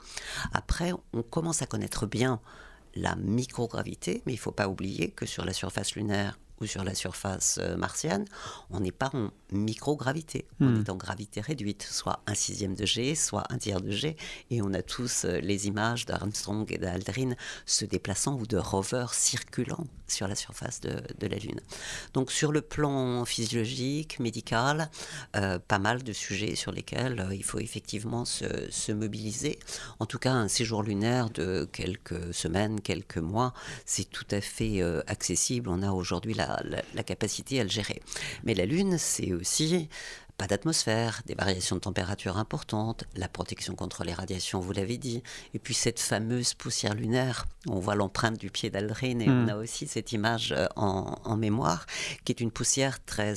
[0.53, 2.39] Après, on commence à connaître bien
[2.95, 6.83] la microgravité, mais il ne faut pas oublier que sur la surface lunaire ou sur
[6.83, 8.25] la surface euh, martienne,
[8.69, 10.81] on n'est pas en microgravité, on hmm.
[10.81, 14.17] est en gravité réduite, soit un sixième de G, soit un tiers de G,
[14.49, 17.33] et on a tous euh, les images d'Armstrong et d'Aldrin
[17.65, 21.59] se déplaçant ou de rovers circulant sur la surface de, la Lune.
[22.13, 24.89] Donc sur le plan physiologique, médical,
[25.35, 29.59] euh, pas mal de sujets sur lesquels il faut effectivement se, se, mobiliser.
[29.99, 33.53] En tout cas, un séjour lunaire de quelques semaines, quelques mois,
[33.85, 35.69] c'est tout à fait accessible.
[35.69, 38.01] On a aujourd'hui la la, capacité à le gérer.
[38.43, 39.89] Mais la Lune, c'est aussi
[40.37, 45.23] pas d'atmosphère, des variations de température importantes, la protection contre les radiations, vous l'avez dit,
[45.53, 49.49] et puis cette fameuse poussière lunaire, on voit l'empreinte du pied d'Aldrin et on hmm.
[49.49, 51.85] a aussi cette image euh, en, mémoire,
[52.23, 53.33] qui est une poussière très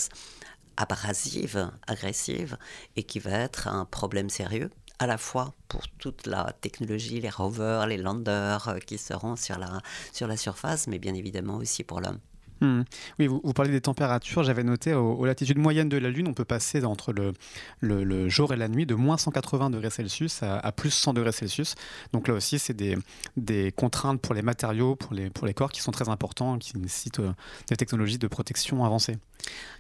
[0.77, 2.59] abrasive, agressive,
[2.97, 7.31] et qui va être un problème sérieux à la fois pour toute la technologie, les
[7.31, 9.81] rovers, les landers euh, qui seront sur la,
[10.13, 12.21] sur la surface, mais bien évidemment aussi pour l'homme.
[12.61, 12.83] Hmm.
[13.19, 14.43] Oui, vous, parlez des températures.
[14.43, 18.57] J'avais noté aux, latitudes moyennes de la Lune, on peut passer entre le, jour et
[18.57, 21.75] la nuit de moins 180 degrés Celsius à, plus 100 degrés Celsius.
[22.13, 26.09] Donc là aussi, c'est des, contraintes pour les matériaux, pour les, corps qui sont très
[26.09, 27.33] importants, qui nécessitent euh,
[27.69, 29.17] des technologies de protection avancées.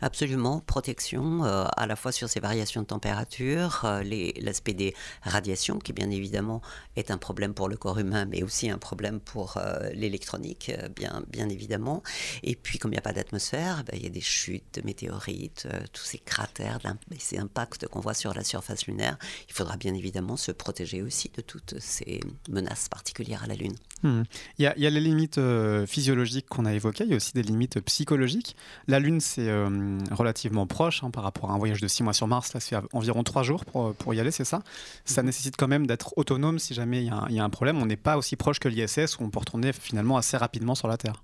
[0.01, 4.03] Absolument, protection euh, à la fois sur ces variations de température, euh,
[4.41, 6.63] l'aspect des radiations qui bien évidemment
[6.97, 9.59] est un problème pour le corps humain mais aussi un problème pour
[9.93, 12.03] l'électronique bien, bien évidemment.
[12.43, 14.83] Et puis comme il n'y a pas d'atmosphère, ben, il y a des chutes de
[14.87, 16.79] météorites, tous ces cratères,
[17.19, 19.17] ces impacts qu'on voit sur la surface lunaire.
[19.49, 23.75] Il faudra bien évidemment se protéger aussi de toutes ces menaces particulières à la Lune.
[24.03, 24.23] Hmm.
[24.59, 25.41] Il, y a, il, y a, les limites
[25.87, 28.57] physiologiques qu'on a évoquées, il y a aussi des limites psychologiques.
[28.87, 32.13] La Lune, c'est euh, relativement proche hein, par rapport à un voyage de 6 mois
[32.13, 32.53] sur Mars.
[32.55, 34.63] Là, c'est environ 3 jours pour, pour y aller, c'est ça?
[35.05, 35.27] Ça mhm.
[35.27, 37.81] nécessite quand même d'être autonome si jamais il y, y, a un problème.
[37.83, 40.89] On n'est pas aussi proche que l'ISS où on peut retourner finalement assez rapidement sur
[40.89, 41.23] la Terre.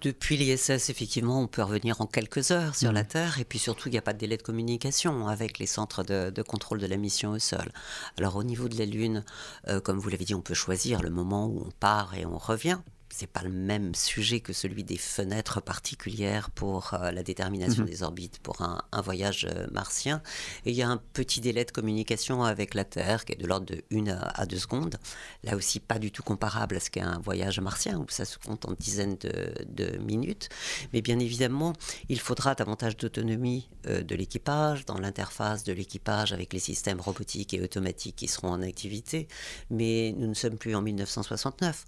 [0.00, 3.08] Depuis l'ISS, effectivement, on peut revenir en quelques heures sur la mhm.
[3.08, 6.02] Terre, et puis surtout, il n'y a pas de délai de communication avec les centres
[6.02, 7.70] de, contrôle de la mission au sol.
[8.18, 9.24] Alors, au niveau de la Lune,
[9.68, 12.38] euh, comme vous l'avez dit, on peut choisir le moment où on part et on
[12.38, 12.78] revient
[13.16, 17.88] c'est pas le même sujet que celui des fenêtres particulières pour euh, la détermination mhm.
[17.88, 20.20] des orbites pour un, voyage euh, martien.
[20.66, 23.46] Et il y a un petit délai de communication avec la Terre qui est de
[23.46, 24.96] l'ordre de 1 à 2 secondes.
[25.44, 28.36] Là aussi, pas du tout comparable à ce qu'est un voyage martien où ça se
[28.36, 30.48] compte en dizaines de, minutes.
[30.92, 31.72] Mais bien évidemment,
[32.08, 37.54] il faudra davantage d'autonomie euh, de l'équipage, dans l'interface de l'équipage avec les systèmes robotiques
[37.54, 39.28] et automatiques qui seront en activité.
[39.70, 41.84] Mais nous ne sommes plus en 1969.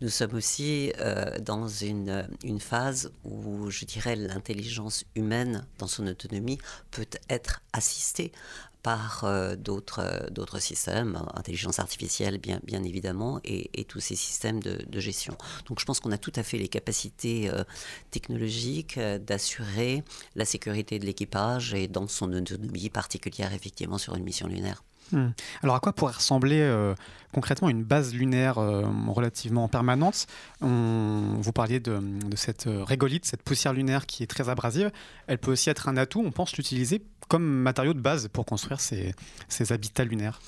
[0.00, 2.26] Nous sommes aussi euh, dans une,
[2.58, 6.58] phase où, je dirais, l'intelligence humaine, dans son autonomie,
[6.90, 8.32] peut être assistée
[8.82, 15.36] par euh, d'autres, d'autres systèmes, intelligence artificielle bien, évidemment, et, tous ces systèmes de, gestion.
[15.66, 17.64] Donc je pense qu'on a tout à fait les capacités euh,
[18.10, 20.04] technologiques d'assurer
[20.34, 24.82] la sécurité de l'équipage et dans son autonomie particulière effectivement sur une mission lunaire.
[25.12, 25.30] Hmm.
[25.62, 26.94] Alors à quoi pourrait ressembler euh,
[27.32, 30.26] concrètement une base lunaire euh, relativement permanente?
[30.60, 32.00] Vous parliez de,
[32.36, 34.90] cette euh, régolite, cette poussière lunaire qui est très abrasive.
[35.26, 38.80] Elle peut aussi être un atout, on pense l'utiliser comme matériau de base pour construire
[38.80, 39.14] ces,
[39.48, 40.40] ces habitats lunaires.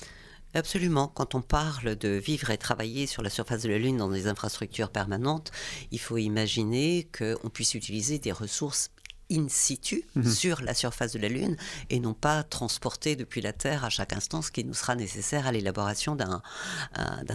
[0.55, 1.07] Absolument.
[1.07, 4.27] Quand on parle de vivre et travailler sur la surface de la Lune dans des
[4.27, 5.51] infrastructures permanentes,
[5.91, 8.91] il faut imaginer qu'on puisse utiliser des ressources
[9.33, 10.31] in situ mhm.
[10.31, 11.57] sur la surface de la Lune
[11.89, 15.47] et non pas transporté depuis la Terre à chaque instant, ce qui nous sera nécessaire
[15.47, 16.41] à l'élaboration d'un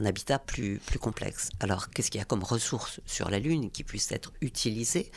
[0.04, 1.50] habitat plus, plus complexe.
[1.61, 5.11] Alors, qu'est-ce qu'il y a comme ressources sur la Lune qui puissent être utilisées?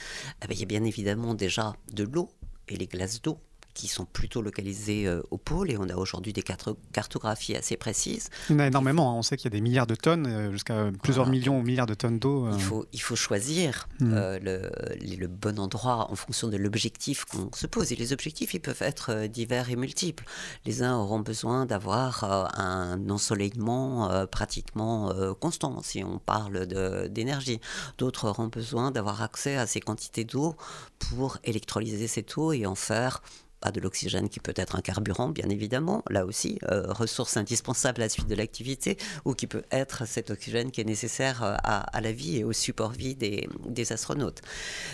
[0.44, 2.30] Eh Il y a bien évidemment déjà de l'eau
[2.68, 3.40] et les glaces d'eau
[3.74, 8.30] qui sont plutôt localisés euh, au pôle et on a aujourd'hui des cartographies assez précises.
[8.50, 9.16] Il y en a énormément, hein.
[9.16, 11.86] on sait qu'il y a des milliards de tonnes, euh, jusqu'à plusieurs millions ou milliards
[11.86, 12.50] de tonnes d'eau.
[12.54, 14.14] Il, faut, il faut choisir hmm.
[14.42, 17.92] le, le, bon endroit en fonction de l'objectif qu'on se pose.
[17.92, 20.26] Et les objectifs, ils peuvent être divers et multiples.
[20.66, 22.24] Les uns auront besoin d'avoir
[22.60, 26.66] un ensoleillement pratiquement constant, si on parle
[27.08, 27.60] d'énergie.
[27.98, 30.56] D'autres auront besoin d'avoir accès à ces quantités d'eau
[31.00, 33.22] pour électrolyser cette eau et en faire
[33.62, 38.02] pas de l'oxygène qui peut être un carburant, bien évidemment, là aussi, euh, ressource indispensable
[38.02, 41.56] à la suite de l'activité, ou qui peut être cet oxygène qui est nécessaire euh,
[41.64, 44.42] à, la vie et au support vie des, astronautes.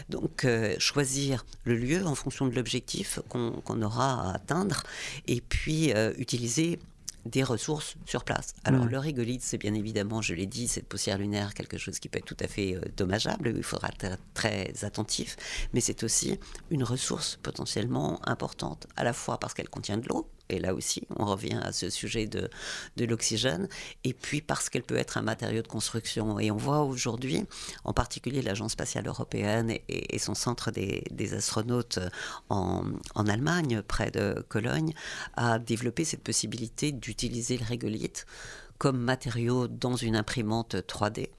[0.09, 4.83] Donc, euh, choisir le lieu en fonction de l'objectif qu'on aura à atteindre,
[5.27, 6.79] et puis utiliser
[7.27, 8.53] des ressources sur place.
[8.63, 8.89] Alors mm.
[8.89, 12.19] le régolithe, c'est bien évidemment, je l'ai dit, cette poussière lunaire, quelque chose qui peut
[12.19, 15.35] être tout à fait euh, dommageable, il faudra être très attentif,
[15.73, 20.29] mais c'est aussi une ressource potentiellement importante, à la fois parce qu'elle contient de l'eau,
[20.49, 22.49] et là aussi, on revient à ce sujet de,
[22.97, 23.67] de l'oxygène,
[24.03, 26.39] et puis parce qu'elle peut être un matériau de construction.
[26.39, 27.43] Et on voit aujourd'hui,
[27.83, 31.99] en particulier l'Agence spatiale européenne et, son centre des, des astronautes
[32.49, 32.83] en,
[33.15, 34.93] en, Allemagne, près de Cologne,
[35.35, 38.25] a développé cette possibilité d'utiliser le régolithe
[38.77, 41.29] comme matériau dans une imprimante 3D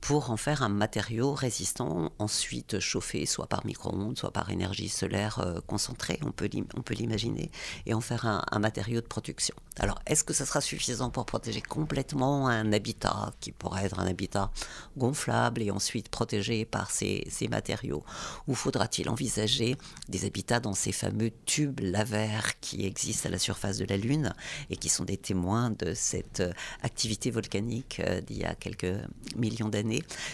[0.00, 5.40] pour en faire un matériau résistant, ensuite chauffé soit par micro-ondes, soit par énergie solaire
[5.40, 6.48] euh, concentrée, on peut,
[6.90, 7.50] l'imaginer,
[7.84, 9.54] et en faire un, matériau de production.
[9.78, 14.06] Alors, est-ce que ça sera suffisant pour protéger complètement un habitat qui pourrait être un
[14.06, 14.50] habitat
[14.96, 18.04] gonflable et ensuite protégé par ces, ces matériaux?
[18.46, 19.76] Ou faudra-t-il envisager
[20.08, 24.34] des habitats dans ces fameux tubes lavaires qui existent à la surface de la Lune
[24.70, 28.96] et qui sont des témoins de cette euh, activité volcanique euh, d'il y a quelques
[29.36, 29.87] millions d'années?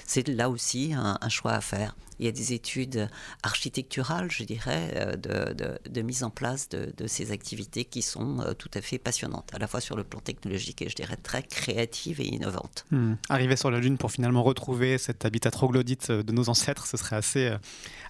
[0.07, 1.95] C'est là aussi un, choix à faire.
[2.21, 3.09] Il y a des études
[3.43, 5.17] architecturales, je dirais, euh,
[5.89, 9.59] de, mise en place de, ces activités qui sont euh, tout à fait passionnantes, à
[9.59, 12.85] la fois sur le plan technologique et je dirais très créatives et innovantes.
[12.91, 13.15] Hmm.
[13.29, 16.97] Arriver sur la Lune pour finalement retrouver cet habitat troglodyte euh, de nos ancêtres, ce
[16.97, 17.53] serait assez,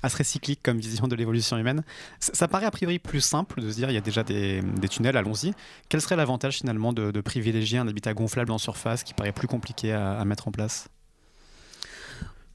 [0.03, 1.83] assez cyclique comme vision de l'évolution humaine.
[2.21, 5.17] Ça, paraît a priori plus simple de se dire il y a déjà des, tunnels,
[5.17, 5.55] allons-y.
[5.89, 9.93] Quel serait l'avantage finalement de, privilégier un habitat gonflable en surface qui paraît plus compliqué
[9.93, 10.89] à mettre en place?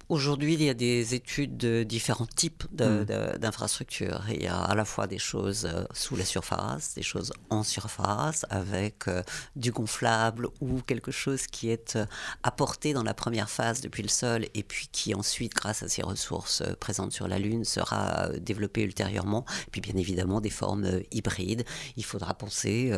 [0.10, 3.38] Aujourd'hui, il y a des études de différents types hmm.
[3.38, 4.24] d'infrastructures.
[4.32, 7.62] Il y a à la fois des choses euh, sous la surface, des choses en
[7.62, 9.22] surface, avec euh,
[9.56, 12.08] du gonflable ou quelque chose qui est euh,
[12.41, 16.02] apporté dans la première phase depuis le sol et puis qui ensuite, grâce à ces
[16.02, 19.45] ressources présentes sur la Lune, sera développé ultérieurement.
[19.67, 21.65] Et puis bien évidemment des formes hybrides.
[21.98, 22.91] Il faudra penser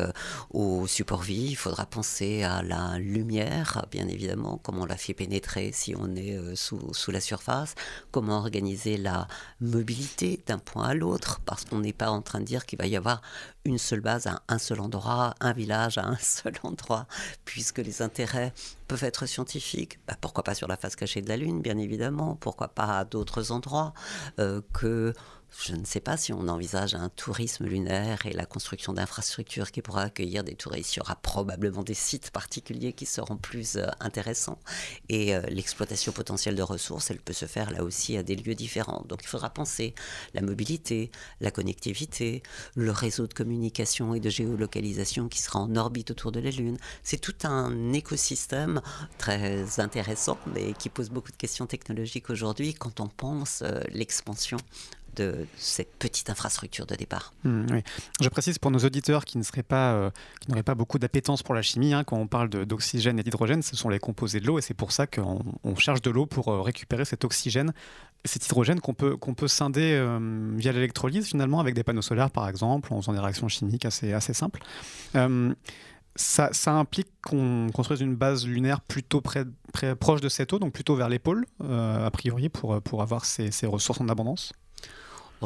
[0.48, 5.12] au support vie, il faudra penser à la lumière, bien évidemment, comment on la fait
[5.12, 7.74] pénétrer si on est sous sous la surface,
[8.12, 9.26] comment organiser la
[9.60, 12.86] mobilité d'un point à l'autre, parce qu'on n'est pas en train de dire qu'il va
[12.86, 13.22] y avoir
[13.64, 17.06] une seule base à un seul endroit, un village à un seul endroit,
[17.44, 18.52] puisque les intérêts
[18.86, 19.98] peuvent être scientifiques.
[20.06, 23.04] Bah, pourquoi pas sur la face cachée de la Lune, bien évidemment, pourquoi pas à
[23.04, 23.94] d'autres endroits
[24.38, 25.12] euh, que
[25.60, 29.82] je ne sais pas si on envisage un tourisme lunaire et la construction d'infrastructures qui
[29.82, 30.96] pourra accueillir des touristes.
[30.96, 34.58] Il y aura probablement des sites particuliers qui seront plus euh, intéressants.
[35.08, 38.54] Et euh, l'exploitation potentielle de ressources, elle peut se faire là aussi à des lieux
[38.54, 39.04] différents.
[39.08, 39.94] Donc il faudra penser
[40.34, 41.10] la mobilité,
[41.40, 42.42] la connectivité,
[42.74, 46.78] le réseau de communication et de géolocalisation qui sera en orbite autour de la Lune.
[47.02, 48.80] C'est tout un écosystème
[49.18, 54.56] très intéressant, mais qui pose beaucoup de questions technologiques aujourd'hui quand on pense euh, l'expansion
[55.16, 57.32] de cette petite infrastructure de départ.
[57.44, 57.66] Hmm,
[58.20, 60.10] Je précise pour nos auditeurs qui pas, euh,
[60.48, 63.76] n'auraient pas beaucoup d'appétence pour la chimie, hein, quand on parle d'oxygène et d'hydrogène, ce
[63.76, 66.48] sont les composés de l'eau et c'est pour ça qu'on on cherche de l'eau pour
[66.48, 67.72] euh, récupérer cet oxygène,
[68.24, 72.48] cet hydrogène qu'on peut, peut scinder euh, via l'électrolyse finalement avec des panneaux solaires par
[72.48, 74.62] exemple, en faisant des réactions chimiques assez, assez simples.
[76.14, 79.46] Ça, implique qu'on construise une base lunaire plutôt près,
[79.98, 83.66] proche de cette eau, donc plutôt vers les pôles, a priori, pour, pour avoir ces
[83.66, 84.52] ressources en abondance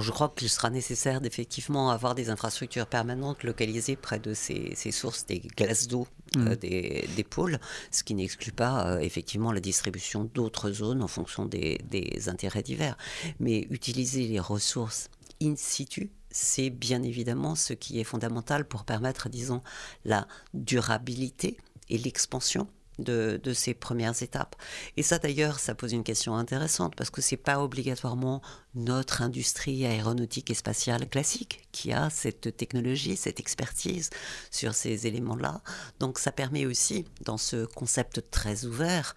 [0.03, 5.27] je crois qu'il sera nécessaire d'effectivement avoir des infrastructures permanentes localisées près de ces, sources
[5.27, 6.07] des glaces d'eau
[6.37, 6.57] euh, mmh.
[6.57, 7.59] des, pôles,
[7.91, 12.63] ce qui n'exclut pas euh, effectivement la distribution d'autres zones en fonction des, des intérêts
[12.63, 12.97] divers.
[13.41, 15.09] Mais utiliser les ressources
[15.43, 19.63] in situ, c'est bien évidemment ce qui est fondamental pour permettre, disons,
[20.05, 21.57] la durabilité
[21.89, 24.57] et l'expansion de, ces premières étapes.
[24.97, 28.43] Et ça d'ailleurs, ça pose une question intéressante parce que c'est pas obligatoirement
[28.75, 34.11] notre industrie aéronautique et spatiale classique qui a cette technologie, cette expertise
[34.51, 35.61] sur ces éléments-là.
[36.01, 39.15] Donc ça permet aussi, dans ce concept très ouvert,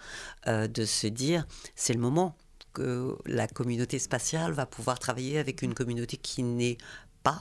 [0.47, 2.35] euh, de se dire c'est le moment
[2.73, 6.77] que la communauté spatiale va pouvoir travailler avec une communauté qui n'est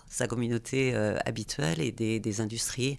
[0.08, 2.96] sa communauté habituelle et des, industries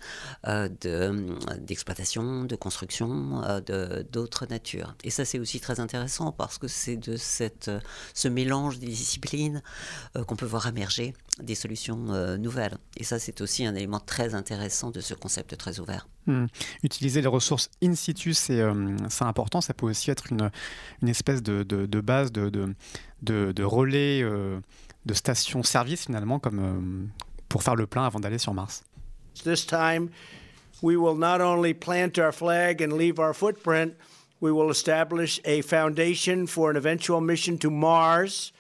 [1.60, 3.42] d'exploitation, de, construction,
[4.12, 4.96] d'autres natures.
[5.04, 7.72] Et ça, c'est aussi très intéressant parce que c'est de cette,
[8.14, 9.62] ce mélange des disciplines
[10.28, 12.78] qu'on peut voir émerger des solutions nouvelles.
[12.98, 16.08] Et ça, c'est aussi un élément très intéressant de ce concept très ouvert.
[16.26, 16.46] Hmm.
[16.84, 18.62] Utiliser les ressources in situ, c'est
[19.22, 19.62] important.
[19.62, 20.52] Ça peut aussi être une,
[21.02, 24.60] une espèce de, de, de base, de, relais, euh,
[25.06, 28.84] de station-service finalement, comme euh, pour faire le plein avant d'aller sur Mars.
[29.44, 30.10] This time,
[30.82, 33.94] we will not only plant our flag and leave our footprint,
[34.42, 38.52] we will establish a foundation for an eventual mission to Mars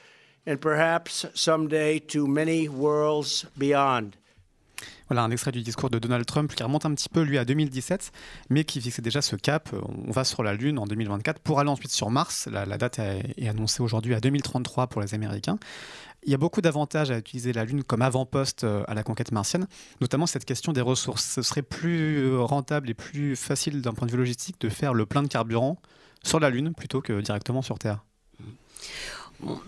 [0.45, 4.15] and perhaps someday to many worlds beyond.
[5.09, 7.45] Voilà un extrait du discours de Donald Trump qui remonte un petit peu lui à
[7.45, 8.11] 2017,
[8.51, 9.69] mais qui fixait déjà ce cap.
[10.07, 12.47] On va sur la Lune en 2024 pour aller ensuite sur Mars.
[12.51, 15.57] La, date est annoncée aujourd'hui à 2033 pour les Américains.
[16.23, 19.31] Il y a beaucoup d'avantages à utiliser la Lune comme avant-poste euh, à la conquête
[19.31, 19.67] martienne,
[20.01, 21.23] notamment cette question des ressources.
[21.23, 25.05] Ce serait plus rentable et plus facile d'un point de vue logistique de faire le
[25.05, 25.77] plein de carburant
[26.23, 28.03] sur la Lune plutôt que directement sur Terre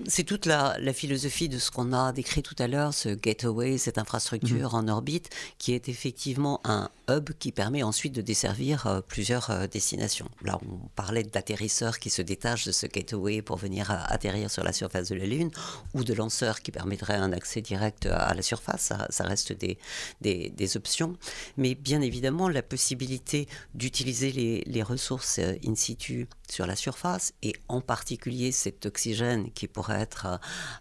[0.07, 3.97] c'est toute la, philosophie de ce qu'on a décrit tout à l'heure, ce gateway, cette
[3.97, 4.89] infrastructure mhm.
[4.89, 9.67] en orbite, qui est effectivement un hub qui permet ensuite de desservir euh, plusieurs euh,
[9.67, 10.29] destinations.
[10.43, 14.63] Là, on parlait d'atterrisseurs qui se détachent de ce gateway pour venir euh, atterrir sur
[14.63, 15.51] la surface de la Lune,
[15.93, 18.91] ou de lanceurs qui permettraient un accès direct à la surface.
[19.09, 19.77] Ça, reste des,
[20.21, 21.17] des, options.
[21.57, 27.53] Mais bien évidemment, la possibilité d'utiliser les, les ressources in situ sur la surface, et
[27.67, 30.37] en particulier cet oxygène qui pourrait être euh,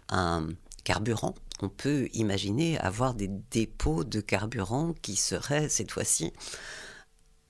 [0.09, 0.47] un
[0.83, 6.33] carburant, on peut imaginer avoir des dépôts de carburant qui seraient cette fois-ci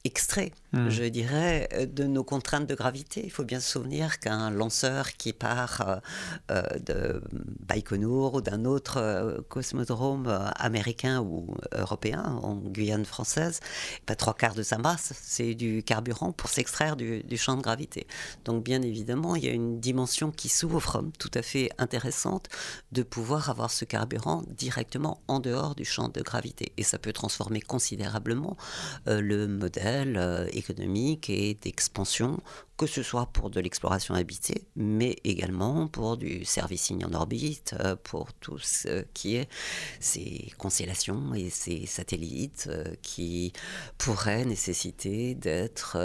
[0.03, 0.89] extraits Hmm.
[0.89, 3.21] je dirais, euh, de nos contraintes de gravité.
[3.25, 5.99] Il faut bien se souvenir qu'un lanceur qui part euh,
[6.51, 7.21] euh, de
[7.67, 13.59] Baïkonour ou d'un autre cosmodrome américain ou européen en Guyane française,
[14.05, 18.07] pas trois quarts de sa masse, c'est du carburant pour s'extraire du, champ de gravité.
[18.45, 22.47] Donc bien évidemment, il y a une dimension qui s'ouvre tout à fait intéressante
[22.93, 26.71] de pouvoir avoir ce carburant directement en dehors du champ de gravité.
[26.77, 28.55] Et ça peut transformer considérablement
[29.05, 29.90] le modèle
[30.53, 32.39] économique et d'expansion
[32.81, 37.95] que ce soit pour de l'exploration habitée, mais également pour du servicing en orbite, euh,
[37.95, 39.47] pour tout ce qui est
[39.99, 43.53] ces constellations et ces satellites euh, qui
[43.99, 45.95] pourraient nécessiter d'être,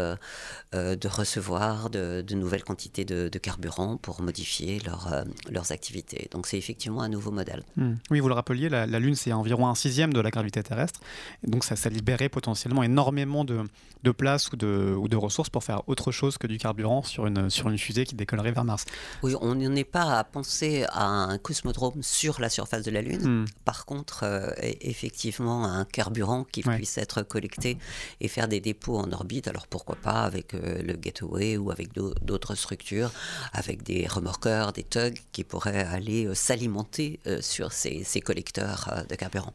[0.75, 6.29] euh, de recevoir de, nouvelles quantités de, carburant pour modifier leur, leurs activités.
[6.31, 7.63] Donc c'est effectivement un nouveau modèle.
[7.77, 7.95] Hmm.
[8.11, 11.01] Oui, vous le rappeliez, la, Lune c'est environ un sixième de la gravité terrestre,
[11.43, 13.63] donc ça, ça libérait potentiellement énormément de,
[14.03, 16.66] de place ou de, ou de ressources pour faire autre chose que du carburant
[17.05, 18.85] sur une, sur une fusée qui décollerait vers Mars.
[19.23, 23.43] Oui, on n'est pas à penser à un cosmodrome sur la surface de la Lune.
[23.43, 23.45] Hmm.
[23.65, 24.51] Par contre, euh,
[24.81, 27.79] effectivement, un carburant qui puisse être collecté
[28.21, 29.49] et faire des dépôts en orbite.
[29.49, 33.11] Alors pourquoi pas avec euh, le Gateway ou avec d'autres structures,
[33.53, 39.15] avec des remorqueurs, des tugs qui pourraient aller euh, s'alimenter sur ces, ces collecteurs de
[39.15, 39.53] carburant.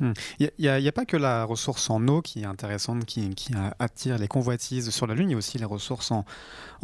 [0.00, 0.48] Il hmm.
[0.58, 3.30] n'y a, pas que la ressource en eau qui est intéressante, qui,
[3.78, 6.24] attire les convoitises sur la Lune, il y a aussi les ressources en,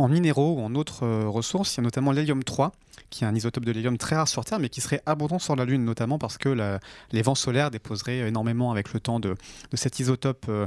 [0.08, 1.74] minéraux ou en autres euh, ressources.
[1.74, 2.72] Il y a notamment l'hélium 3,
[3.10, 5.56] qui est un isotope de l'hélium très rare sur Terre, mais qui serait abondant sur
[5.56, 6.78] la Lune, notamment parce que
[7.12, 9.34] les vents solaires déposeraient énormément avec le temps de,
[9.74, 10.66] cet isotope euh,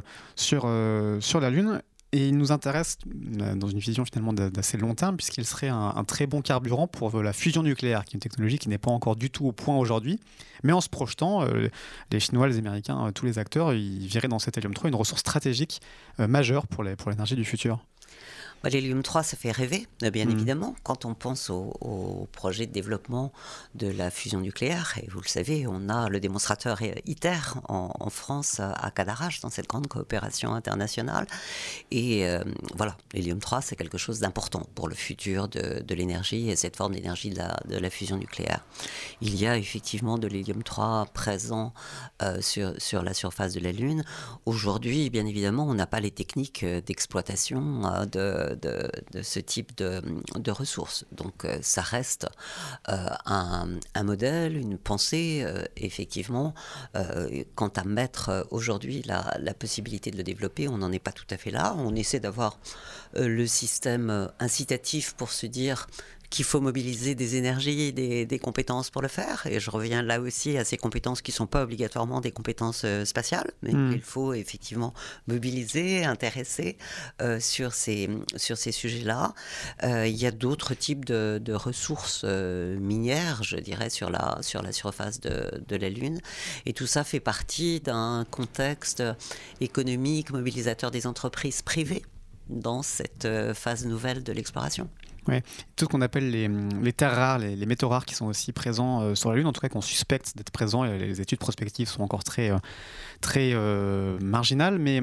[0.54, 1.82] euh, sur la Lune.
[2.14, 3.00] Et il nous intéresse
[3.42, 7.24] euh, dans une vision finalement d'assez long terme, puisqu'il serait un, très bon carburant pour
[7.24, 9.76] la fusion nucléaire, qui est une technologie qui n'est pas encore du tout au point
[9.76, 10.20] aujourd'hui.
[10.64, 11.70] Mais en se projetant, euh,
[12.12, 14.96] les Chinois, les Américains, euh, tous les acteurs, ils verraient dans cet hélium 3 une
[14.96, 15.82] ressource stratégique
[16.20, 17.84] majeure pour l'énergie du futur.
[18.70, 20.32] L'hélium 3, ça fait rêver, euh, bien mm.
[20.32, 23.32] évidemment, quand on pense au, projet de développement
[23.76, 24.98] de la fusion nucléaire.
[25.02, 29.68] Et vous le savez, on a le démonstrateur ITER en, France, à Cadarache, dans cette
[29.68, 31.28] grande coopération internationale.
[31.92, 32.44] Et euh,
[32.76, 36.94] voilà, l'hélium 3, c'est quelque chose d'important pour le futur de, l'énergie et cette forme
[36.94, 38.64] d'énergie de la, fusion nucléaire.
[39.22, 41.74] Il y a effectivement de l'hélium 3 présent
[42.22, 44.04] euh, sur, sur la surface de la Lune.
[44.46, 48.90] Aujourd'hui, bien évidemment, on n'a pas les techniques d'exploitation de de,
[49.22, 51.06] ce type de, ressources.
[51.12, 52.28] Donc euh, ça reste
[52.90, 56.54] euh, un, modèle, une pensée, euh, effectivement.
[57.56, 61.26] quant à mettre aujourd'hui la, la, possibilité de le développer, on n'en est pas tout
[61.30, 61.76] à fait là.
[61.78, 62.60] On essaie d'avoir
[63.16, 65.88] le système incitatif pour se dire
[66.34, 69.46] qu'il faut mobiliser des énergies, des, des, compétences pour le faire.
[69.46, 72.86] Et je reviens là aussi à ces compétences qui ne sont pas obligatoirement des compétences
[73.06, 73.92] spatiales, mais mmh.
[73.92, 74.96] qu'il faut effectivement
[75.28, 76.78] mobiliser, intéresser
[77.40, 79.36] sur ces, sur ces sujets-là.
[79.84, 84.72] il y a d'autres types de, de ressources minières, je dirais, sur la, sur la
[84.72, 86.20] surface de, de la Lune.
[86.66, 89.04] Et tout ça fait partie d'un contexte
[89.62, 92.04] économique mobilisateur des entreprises privées
[92.50, 94.90] dans cette euh, phase nouvelle de l'exploration.
[95.76, 99.16] Tout ce qu'on appelle les, terres rares, les, métaux rares qui sont aussi présents euh,
[99.16, 102.24] sur la Lune, en tout cas qu'on suspecte d'être présents, les études prospectives sont encore
[102.24, 102.58] très, euh,
[103.22, 103.54] très
[104.24, 105.02] marginales, mais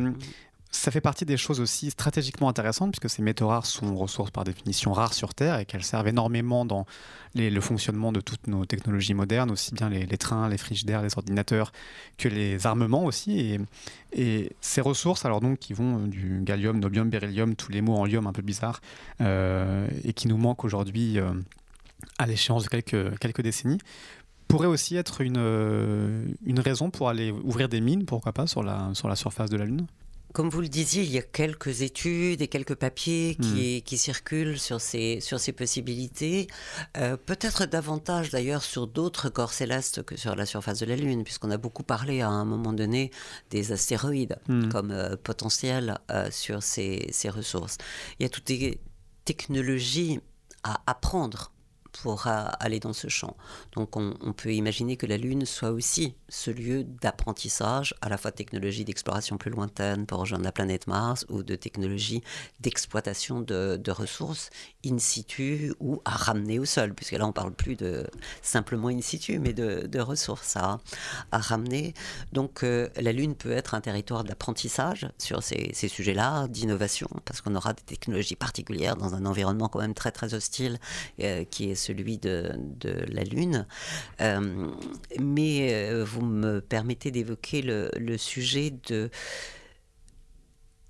[0.71, 4.45] ça fait partie des choses aussi stratégiquement intéressantes, puisque ces métaux rares sont ressources par
[4.45, 6.87] définition rares sur Terre et qu'elles servent énormément dans
[7.35, 11.73] le fonctionnement de toutes nos technologies modernes, aussi bien les, trains, les frigidaires, les ordinateurs,
[12.19, 13.59] que les armements aussi.
[14.13, 18.07] Et, ces ressources, alors donc, qui vont du gallium, nobium, beryllium, tous les mots en
[18.07, 18.81] lium un peu bizarres,
[19.21, 21.33] euh, et qui nous manquent aujourd'hui euh,
[22.19, 23.79] à l'échéance de quelques, décennies,
[24.47, 28.63] pourraient aussi être une, euh, une raison pour aller ouvrir des mines, pourquoi pas, sur
[28.63, 29.87] la surface de la Lune?
[30.33, 33.83] Comme vous le disiez, il y a quelques études et quelques papiers qui, hmm.
[33.83, 36.47] qui circulent sur ces, sur ces possibilités.
[36.97, 41.25] Euh, peut-être davantage d'ailleurs sur d'autres corps célestes que sur la surface de la Lune,
[41.25, 43.11] puisqu'on a beaucoup parlé à un moment donné
[43.51, 44.69] des astéroïdes hmm.
[44.69, 47.79] comme euh, potentiel euh, sur ces, ces ressources.
[48.19, 48.81] Il y a toutes les
[49.25, 50.21] technologies
[50.63, 51.53] à apprendre
[51.93, 53.37] pour aller dans ce champ.
[53.73, 58.31] Donc on, peut imaginer que la Lune soit aussi ce lieu d'apprentissage, à la fois
[58.31, 62.23] de technologie d'exploration plus lointaine pour rejoindre la planète Mars, ou de technologie
[62.61, 64.51] d'exploitation de, ressources
[64.87, 68.07] in situ ou à ramener au sol, puisque là on parle plus de
[68.41, 70.79] simplement in situ, mais de, ressources à,
[71.33, 71.95] ramener.
[72.33, 77.41] Donc euh, la Lune peut être un territoire d'apprentissage sur ces, ces sujets-là, d'innovation, parce
[77.41, 80.79] qu'on aura des technologies particulières dans un environnement quand même très très hostile
[81.21, 82.53] euh, qui est celui de,
[83.09, 83.67] la Lune.
[84.21, 84.71] Euh,
[85.19, 89.11] mais euh, vous me permettez d'évoquer le, sujet de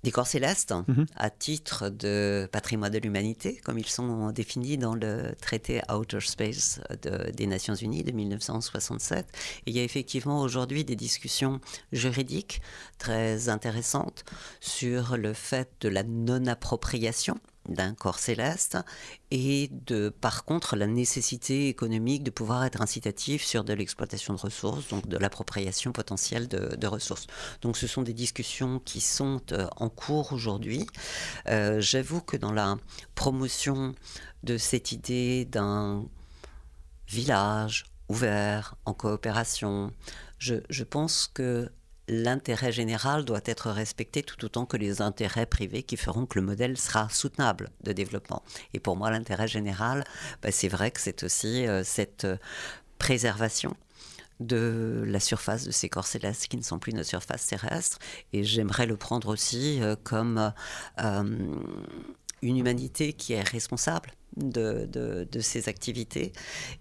[0.03, 1.05] des corps célestes mhm.
[1.15, 6.81] à titre de patrimoine de l'humanité, comme ils sont définis dans le traité Outer Space
[7.35, 9.27] des Nations Unies de 1967.
[9.27, 11.61] Et il y a effectivement aujourd'hui des discussions
[11.91, 12.61] juridiques
[12.97, 14.25] très intéressantes
[14.59, 17.39] sur le fait de la non-appropriation
[17.73, 18.77] d'un corps céleste
[19.31, 24.39] et de par contre la nécessité économique de pouvoir être incitatif sur de l'exploitation de
[24.39, 27.27] ressources, donc de l'appropriation potentielle de, ressources.
[27.61, 30.85] Donc ce sont des discussions qui sont euh, en cours aujourd'hui.
[31.47, 32.77] Euh, j'avoue que dans la
[33.15, 33.95] promotion
[34.43, 36.05] de cette idée d'un
[37.07, 39.93] village ouvert, en coopération,
[40.37, 41.69] je, je pense que
[42.11, 46.45] l'intérêt général doit être respecté tout autant que les intérêts privés qui feront que le
[46.45, 48.43] modèle sera soutenable de développement.
[48.73, 50.03] Et pour moi, l'intérêt général,
[50.43, 52.37] bah, c'est vrai que c'est aussi euh, cette euh,
[52.97, 53.75] préservation
[54.41, 57.97] de la surface de ces corps célestes qui ne sont plus nos surfaces terrestres.
[58.33, 60.51] Et j'aimerais le prendre aussi euh, comme
[60.97, 64.87] une humanité qui est responsable de,
[65.31, 66.31] de, ces activités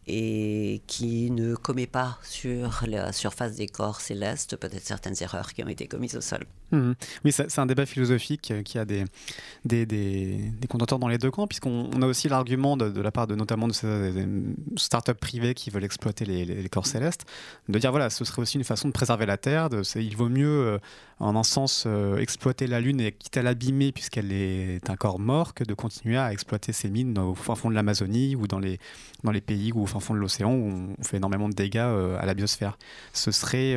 [0.07, 5.65] et qui ne commet pas sur la surface des corps célestes peut-être certaines erreurs qui
[5.65, 6.47] ont été commises au sol.
[6.73, 6.93] Mmh.
[7.25, 9.05] Oui, c'est un débat philosophique qui a des,
[9.65, 13.35] des, des, des dans les deux camps, puisqu'on a aussi l'argument de, la part de
[13.35, 14.13] notamment de ces
[14.77, 17.27] startups privées qui veulent exploiter les, corps célestes,
[17.69, 20.29] de dire voilà, ce serait aussi une façon de préserver la Terre, de, il vaut
[20.29, 20.79] mieux euh,
[21.19, 25.19] en un sens euh, exploiter la Lune et quitte à l'abîmer puisqu'elle est un corps
[25.19, 28.59] mort que de continuer à exploiter ces mines au fin fond de l'Amazonie ou dans
[28.59, 28.79] les,
[29.25, 31.79] dans les pays ou au fin fond de l'océan où on fait énormément de dégâts
[31.79, 32.79] euh, à la biosphère.
[33.13, 33.77] Ce serait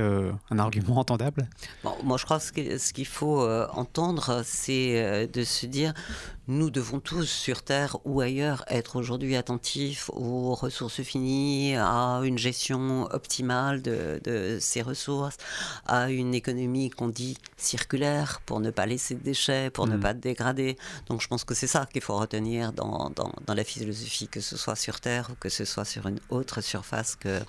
[0.49, 1.47] un argument entendable?
[1.83, 5.93] Bon, Moi je crois que ce qu'il faut euh, entendre, c'est euh, de se dire
[6.47, 12.37] nous devons tous sur Terre ou ailleurs être aujourd'hui attentifs aux ressources finies, à une
[12.37, 15.37] gestion optimale de, ces ressources,
[15.85, 19.99] à une économie qu'on dit circulaire pour ne pas laisser de déchets, pour ne mm.
[20.01, 20.77] pas dégrader.
[21.07, 24.57] Donc je pense que c'est ça qu'il faut retenir dans, dans, la philosophie, que ce
[24.57, 27.39] soit sur Terre ou que ce soit sur une autre surface que,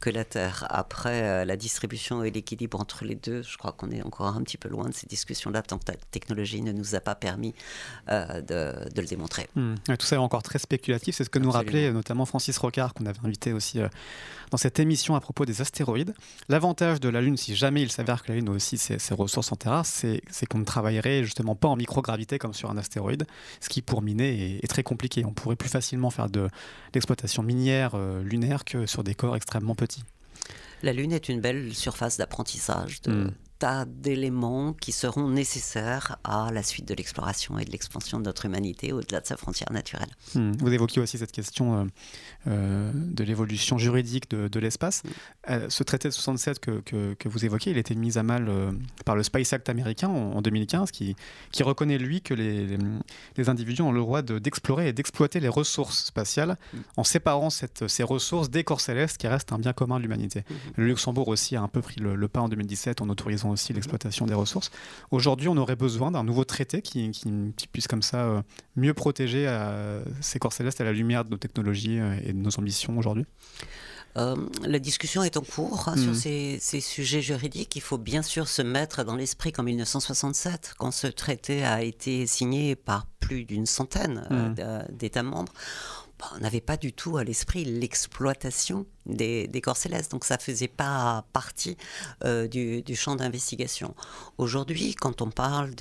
[0.00, 0.66] que la Terre.
[0.70, 4.42] Après, euh, la distribution et l'équilibre entre les deux, je crois qu'on est encore un
[4.42, 7.54] petit peu loin de ces discussions-là tant que la technologie ne nous a pas permis
[8.08, 9.48] euh, de, le démontrer.
[9.54, 9.74] Hmm.
[9.86, 11.16] tout ça est encore très spéculatif.
[11.16, 13.88] C'est ce que nous rappelait notamment Francis Rocard, qu'on avait invité aussi euh,
[14.50, 16.14] dans cette émission à propos des astéroïdes.
[16.48, 19.52] L'avantage de la Lune, si jamais il s'avère que la Lune a aussi ses, ressources
[19.52, 23.26] en terre, c'est qu'on ne travaillerait justement pas en microgravité comme sur un astéroïde,
[23.60, 25.24] ce qui pour miner est, très compliqué.
[25.24, 26.48] On pourrait plus facilement faire de
[26.94, 30.04] l'exploitation minière euh, lunaire que sur des corps extrêmement petits.
[30.82, 36.50] La Lune est une belle surface d'apprentissage de, hmm tas d'éléments qui seront nécessaires à
[36.50, 40.08] la suite de l'exploration et de l'expansion de notre humanité au-delà de sa frontière naturelle.
[40.34, 40.52] Hmm.
[40.58, 41.84] Vous évoquiez aussi cette question euh,
[42.48, 45.02] euh, de l'évolution juridique de, l'espace.
[45.50, 48.50] Euh, ce traité de 67 que, que, vous évoquez, il a été mis à mal
[49.04, 51.14] par le Space Act américain en, 2015, qui,
[51.52, 52.78] qui, reconnaît, lui, que les,
[53.36, 56.56] les, individus ont le droit d'explorer et d'exploiter les ressources spatiales
[56.96, 60.44] en séparant cette, ces ressources des corps célestes qui restent un bien commun de l'humanité.
[60.76, 63.72] Le Luxembourg aussi a un peu pris le, le pas en 2017 en autorisant aussi
[63.72, 64.70] l'exploitation des ressources.
[65.10, 67.12] Aujourd'hui, on aurait besoin d'un nouveau traité qui,
[67.72, 68.42] puisse comme ça euh,
[68.76, 72.38] mieux protéger euh, ces corps célestes à la lumière de nos technologies euh, et de
[72.38, 73.26] nos ambitions aujourd'hui?
[74.16, 76.58] La discussion est en cours hein, sur hmm.
[76.58, 77.76] ces, sujets juridiques.
[77.76, 82.26] Il faut bien sûr se mettre dans l'esprit qu'en 1967, quand ce traité a été
[82.26, 84.94] signé par plus d'une centaine hmm.
[84.96, 85.52] d'États membres,
[86.34, 90.68] on n'avait pas du tout à l'esprit l'exploitation des, corps célestes, donc ça ne faisait
[90.68, 91.76] pas partie
[92.24, 93.94] euh, du, champ d'investigation.
[94.38, 95.74] Aujourd'hui, quand on parle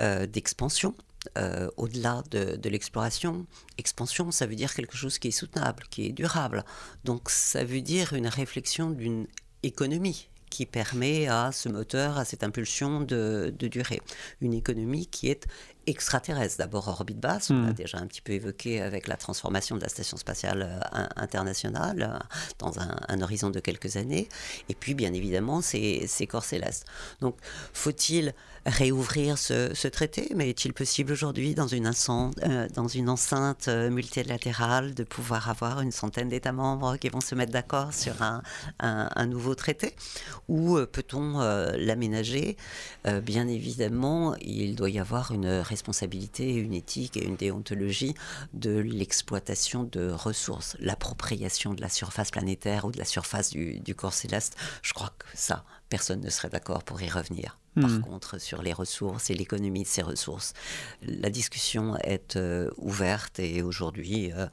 [0.00, 0.94] euh, d'expansion,
[1.36, 3.46] euh, au-delà de, de l'exploration,
[3.76, 6.64] expansion, ça veut dire quelque chose qui est soutenable, qui est durable.
[7.04, 9.26] Donc ça veut dire une réflexion d'une
[9.62, 14.00] économie qui permet à ce moteur, à cette impulsion de, de durer.
[14.40, 15.46] Une économie qui est
[15.86, 16.58] extraterrestre.
[16.58, 17.74] D'abord orbite basse, on l'a hmm.
[17.74, 22.18] déjà un petit peu évoqué avec la transformation de la station spatiale euh, internationale euh,
[22.58, 24.28] dans un, horizon de quelques années.
[24.68, 26.86] Et puis, bien évidemment, ces, ces corps célestes.
[27.20, 27.36] Donc,
[27.72, 28.34] faut-il
[28.70, 32.68] réouvrir ce, traité Mais est-il possible aujourd'hui, dans, une euh,
[33.06, 38.22] enceinte multilatérale, de pouvoir avoir une centaine d'États membres qui vont se mettre d'accord sur
[38.22, 38.42] un,
[38.78, 39.94] un, nouveau traité?
[40.48, 41.38] Ou peut-on
[41.76, 42.56] l'aménager?
[43.22, 48.14] Bien évidemment, il doit y avoir une responsabilité, une éthique et une déontologie
[48.54, 54.14] de l'exploitation de ressources, l'appropriation de la surface planétaire ou de la surface du, corps
[54.14, 54.56] céleste.
[54.82, 57.59] Je crois que ça, personne ne serait d'accord pour y revenir.
[57.74, 58.02] Par hmm.
[58.02, 60.54] contre, sur les ressources et l'économie de ces ressources,
[61.02, 64.46] la discussion est euh, ouverte et aujourd'hui, euh,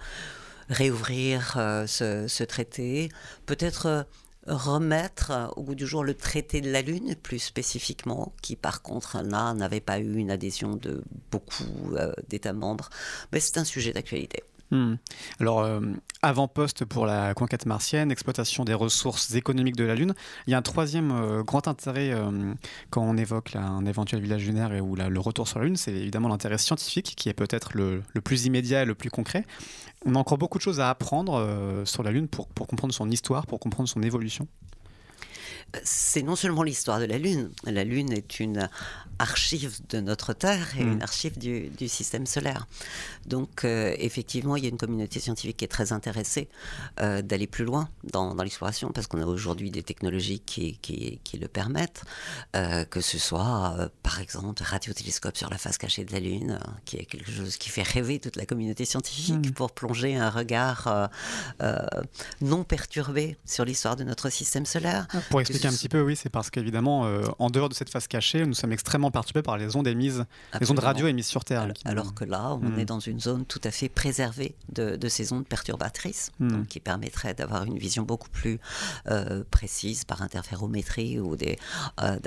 [0.70, 3.10] réouvrir euh, ce, ce, traité,
[3.46, 4.06] peut-être
[4.46, 9.22] remettre au bout du jour le traité de la Lune, plus spécifiquement, qui par contre
[9.22, 11.96] là n'avait pas eu une adhésion de beaucoup
[12.30, 12.90] d'États membres.
[13.34, 14.44] Mais c'est un sujet d'actualité.
[14.72, 14.96] Hmm.
[15.40, 15.80] Alors, euh,
[16.22, 20.14] avant-poste pour la conquête martienne, exploitation des ressources économiques de la Lune.
[20.46, 22.12] Il y a un troisième grand intérêt
[22.90, 25.94] quand on évoque un éventuel village lunaire et ou le retour sur la Lune, c'est
[25.94, 29.46] évidemment l'intérêt scientifique qui est peut-être le, plus immédiat et le plus concret
[30.06, 33.10] on a encore beaucoup de choses à apprendre euh, sur la Lune pour comprendre son
[33.10, 34.48] histoire, pour comprendre son évolution
[35.84, 38.70] c'est non seulement l'histoire de la Lune, la Lune est une
[39.20, 41.02] archive de notre Terre et une mm.
[41.02, 42.68] archive du, système solaire.
[43.26, 46.50] Donc euh, effectivement, il y a une communauté scientifique qui est très intéressée
[47.00, 51.48] euh, d'aller plus loin dans, l'exploration parce qu'on a aujourd'hui des technologies qui, qui, le
[51.48, 52.04] permettent,
[52.56, 56.98] euh, que ce soit par exemple radiotélescope sur la face cachée de la Lune, qui
[56.98, 59.52] est quelque chose qui fait rêver toute la communauté scientifique mm.
[59.52, 61.10] pour plonger un regard
[62.42, 65.08] non perturbé sur l'histoire de notre système solaire.
[65.30, 68.46] Pour expliquer un petit peu, oui, c'est parce qu'évidemment, en dehors de cette face cachée,
[68.46, 70.26] nous sommes extrêmement perturbé par les ondes émises,
[70.60, 71.68] les ondes radio émises sur Terre.
[71.86, 72.80] Alors, que là, on hmm.
[72.80, 76.66] est dans une zone tout à fait préservée de, ces ondes perturbatrices, hmm.
[76.66, 78.60] qui permettraient d'avoir une vision beaucoup plus
[79.08, 81.58] euh, précise par interférométrie ou des,
[82.02, 82.18] euh,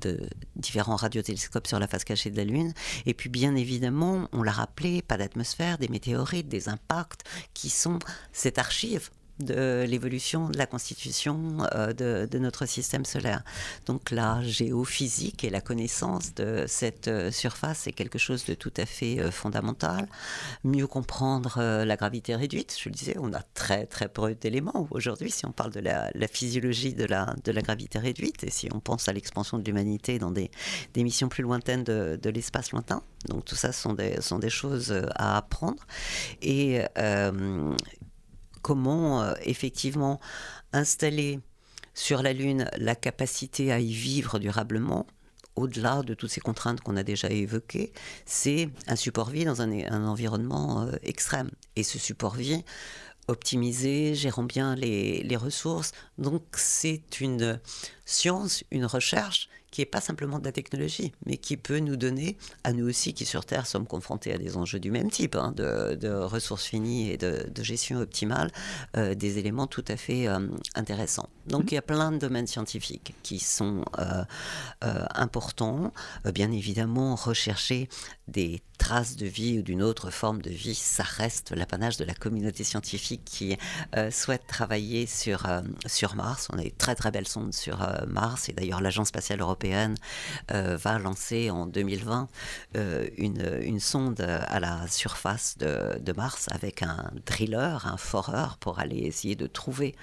[0.00, 0.20] de
[0.56, 2.72] différents radiotélescopes sur la face cachée de la Lune.
[3.06, 7.22] Et puis, bien évidemment, on l'a rappelé, pas d'atmosphère, des météorites, des impacts
[7.54, 7.98] qui sont
[8.32, 9.10] cette archive
[9.40, 13.42] de l'évolution de la constitution euh, de, notre système solaire.
[13.86, 18.72] Donc la géophysique et la connaissance de cette euh, surface est quelque chose de tout
[18.76, 20.08] à fait euh, fondamental.
[20.64, 25.30] Mieux comprendre la gravité réduite, je le disais, on a très très peu d'éléments aujourd'hui
[25.30, 28.80] si on parle de la, physiologie de la, de la gravité réduite et si on
[28.80, 30.50] pense à l'expansion de l'humanité dans des,
[30.94, 33.02] des, missions plus lointaines de, de l'espace lointain.
[33.28, 35.82] Donc tout ça sont des, sont des choses à apprendre.
[36.42, 36.82] Et
[38.62, 40.20] comment euh, effectivement
[40.72, 41.40] installer
[41.94, 45.06] sur la Lune la capacité à y vivre durablement,
[45.56, 47.92] au-delà de toutes ces contraintes qu'on a déjà évoquées,
[48.24, 51.50] c'est un support vie dans un, environnement euh, extrême.
[51.76, 52.64] Et ce support vie,
[53.28, 55.92] optimisé, gérant bien les, les ressources.
[56.16, 57.60] Donc c'est une
[58.06, 62.36] science, une recherche qui n'est pas simplement de la technologie, mais qui peut nous donner,
[62.62, 65.52] à nous aussi qui sur Terre sommes confrontés à des enjeux du même type, hein,
[65.56, 68.50] de, ressources finies et de, gestion optimale,
[68.96, 71.28] euh, des éléments tout à fait euh, intéressants.
[71.46, 71.68] Donc mmh.
[71.70, 74.24] il y a plein de domaines scientifiques qui sont euh,
[75.14, 75.92] importants.
[76.34, 77.88] bien évidemment, rechercher
[78.28, 82.14] des traces de vie ou d'une autre forme de vie, ça reste l'apanage de la
[82.14, 83.56] communauté scientifique qui
[84.10, 85.46] souhaite travailler sur,
[85.86, 86.48] sur Mars.
[86.52, 88.48] On a une très très belle sonde sur, Mars.
[88.48, 89.61] Et d'ailleurs, l'Agence spatiale européenne
[90.50, 92.28] va lancer en 2020
[93.16, 98.78] une, une, sonde à la surface de, de, Mars avec un driller, un foreur, pour
[98.78, 99.94] aller essayer de trouver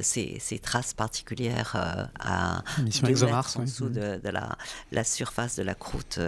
[0.00, 4.56] ces, ces, traces particulières à mission ExoMars, en dessous de, de la,
[4.92, 6.20] la, surface de la croûte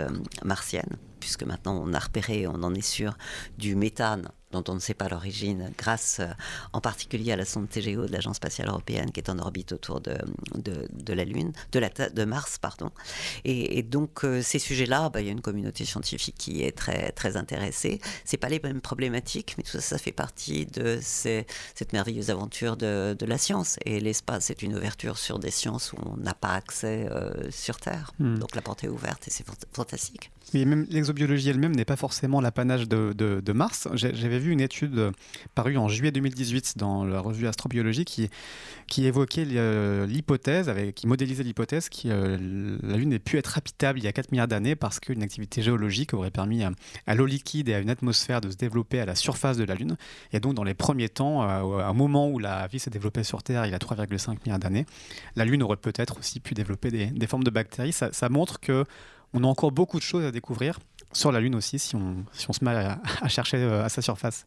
[0.44, 3.16] martienne puisque maintenant on a repéré, on en est sûr,
[3.58, 6.26] du méthane dont on ne sait pas l'origine, grâce euh,
[6.72, 10.00] en particulier à la sonde TGO de l'Agence spatiale européenne qui est en orbite autour
[10.00, 10.16] de,
[10.54, 12.90] de, la Lune, de, la, de Mars, pardon.
[13.44, 17.12] Et, donc euh, ces sujets-là, bah, il y a une communauté scientifique qui est très
[17.12, 18.00] très intéressée.
[18.24, 22.76] C'est pas les mêmes problématiques, mais tout ça, ça fait partie de cette merveilleuse aventure
[22.76, 23.78] de, la science.
[23.84, 27.76] Et l'espace, c'est une ouverture sur des sciences où on n'a pas accès euh, sur
[27.76, 28.12] Terre.
[28.18, 28.38] Hmm.
[28.38, 30.32] Donc la porte est ouverte et c'est fantastique.
[30.52, 33.88] Mais même l'exobiologie elle-même n'est pas forcément l'apanage de, Mars.
[33.94, 35.10] J'avais vu une étude euh,
[35.56, 38.30] parue en juillet 2018 dans la revue Astrobiologie qui,
[38.86, 43.98] qui évoquait euh, l'hypothèse, qui modélisait l'hypothèse que euh, la Lune ait pu être habitable
[43.98, 47.68] il y a 4 milliards d'années parce qu'une activité géologique aurait permis à, l'eau liquide
[47.68, 49.96] et à une atmosphère de se développer à la surface de la Lune.
[50.32, 53.42] Et donc, dans les premiers temps, à un moment où la vie s'est développée sur
[53.42, 54.86] Terre il y a 3,5 milliards d'années,
[55.34, 57.92] la Lune aurait peut-être aussi pu développer des, des formes de bactéries.
[57.92, 58.84] Ça, ça montre que
[59.32, 60.78] on a encore beaucoup de choses à découvrir
[61.12, 64.02] sur la Lune aussi si on, si on se met à chercher euh, à sa
[64.02, 64.46] surface.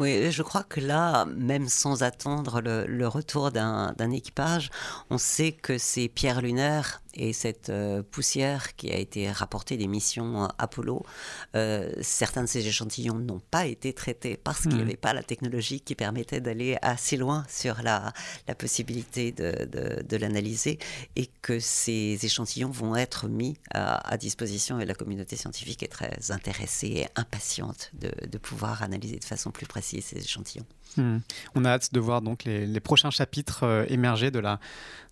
[0.00, 4.70] Oui, je crois que là, même sans attendre le, retour d'un équipage,
[5.10, 9.86] on sait que ces pierres lunaires et cette euh, poussière qui a été rapportée des
[9.86, 11.04] missions Apollo,
[11.54, 14.82] euh, certains de ces échantillons n'ont pas été traités parce qu'il n'y hmm.
[14.82, 18.12] avait pas la technologie qui permettait d'aller assez loin sur la,
[18.48, 19.68] la possibilité de,
[20.02, 20.78] de, l'analyser
[21.14, 26.88] et que ces échantillons vont être mis à, disposition et la communauté scientifique très intéressée
[26.88, 30.66] et impatiente de, de pouvoir analyser de façon plus précise ces échantillons.
[30.96, 31.18] Hmm.
[31.54, 34.60] On a hâte de voir donc les, prochains chapitres euh, émerger de la,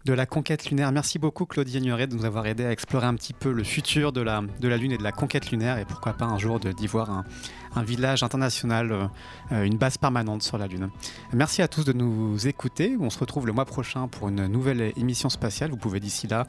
[0.05, 0.93] de la conquête lunaire.
[0.93, 4.13] Merci beaucoup Claudie Ignoret de nous avoir aidé à explorer un petit peu le futur
[4.13, 6.61] de la, de la Lune et de la conquête lunaire et pourquoi pas un jour
[6.61, 7.25] d'y voir un,
[7.75, 9.07] un, village international, euh,
[9.51, 10.91] euh, une base permanente sur la Lune.
[11.33, 12.97] Merci à tous de nous écouter.
[13.01, 15.71] On se retrouve le mois prochain pour une nouvelle émission spatiale.
[15.71, 16.47] Vous pouvez d'ici là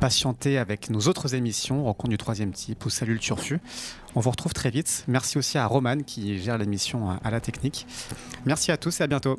[0.00, 3.60] patienter avec nos autres émissions, Rencontre du troisième type ou Salut le Turfu.
[4.14, 5.04] On vous retrouve très vite.
[5.08, 7.86] Merci aussi à Roman qui gère l'émission à la technique.
[8.44, 9.38] Merci à tous et à bientôt.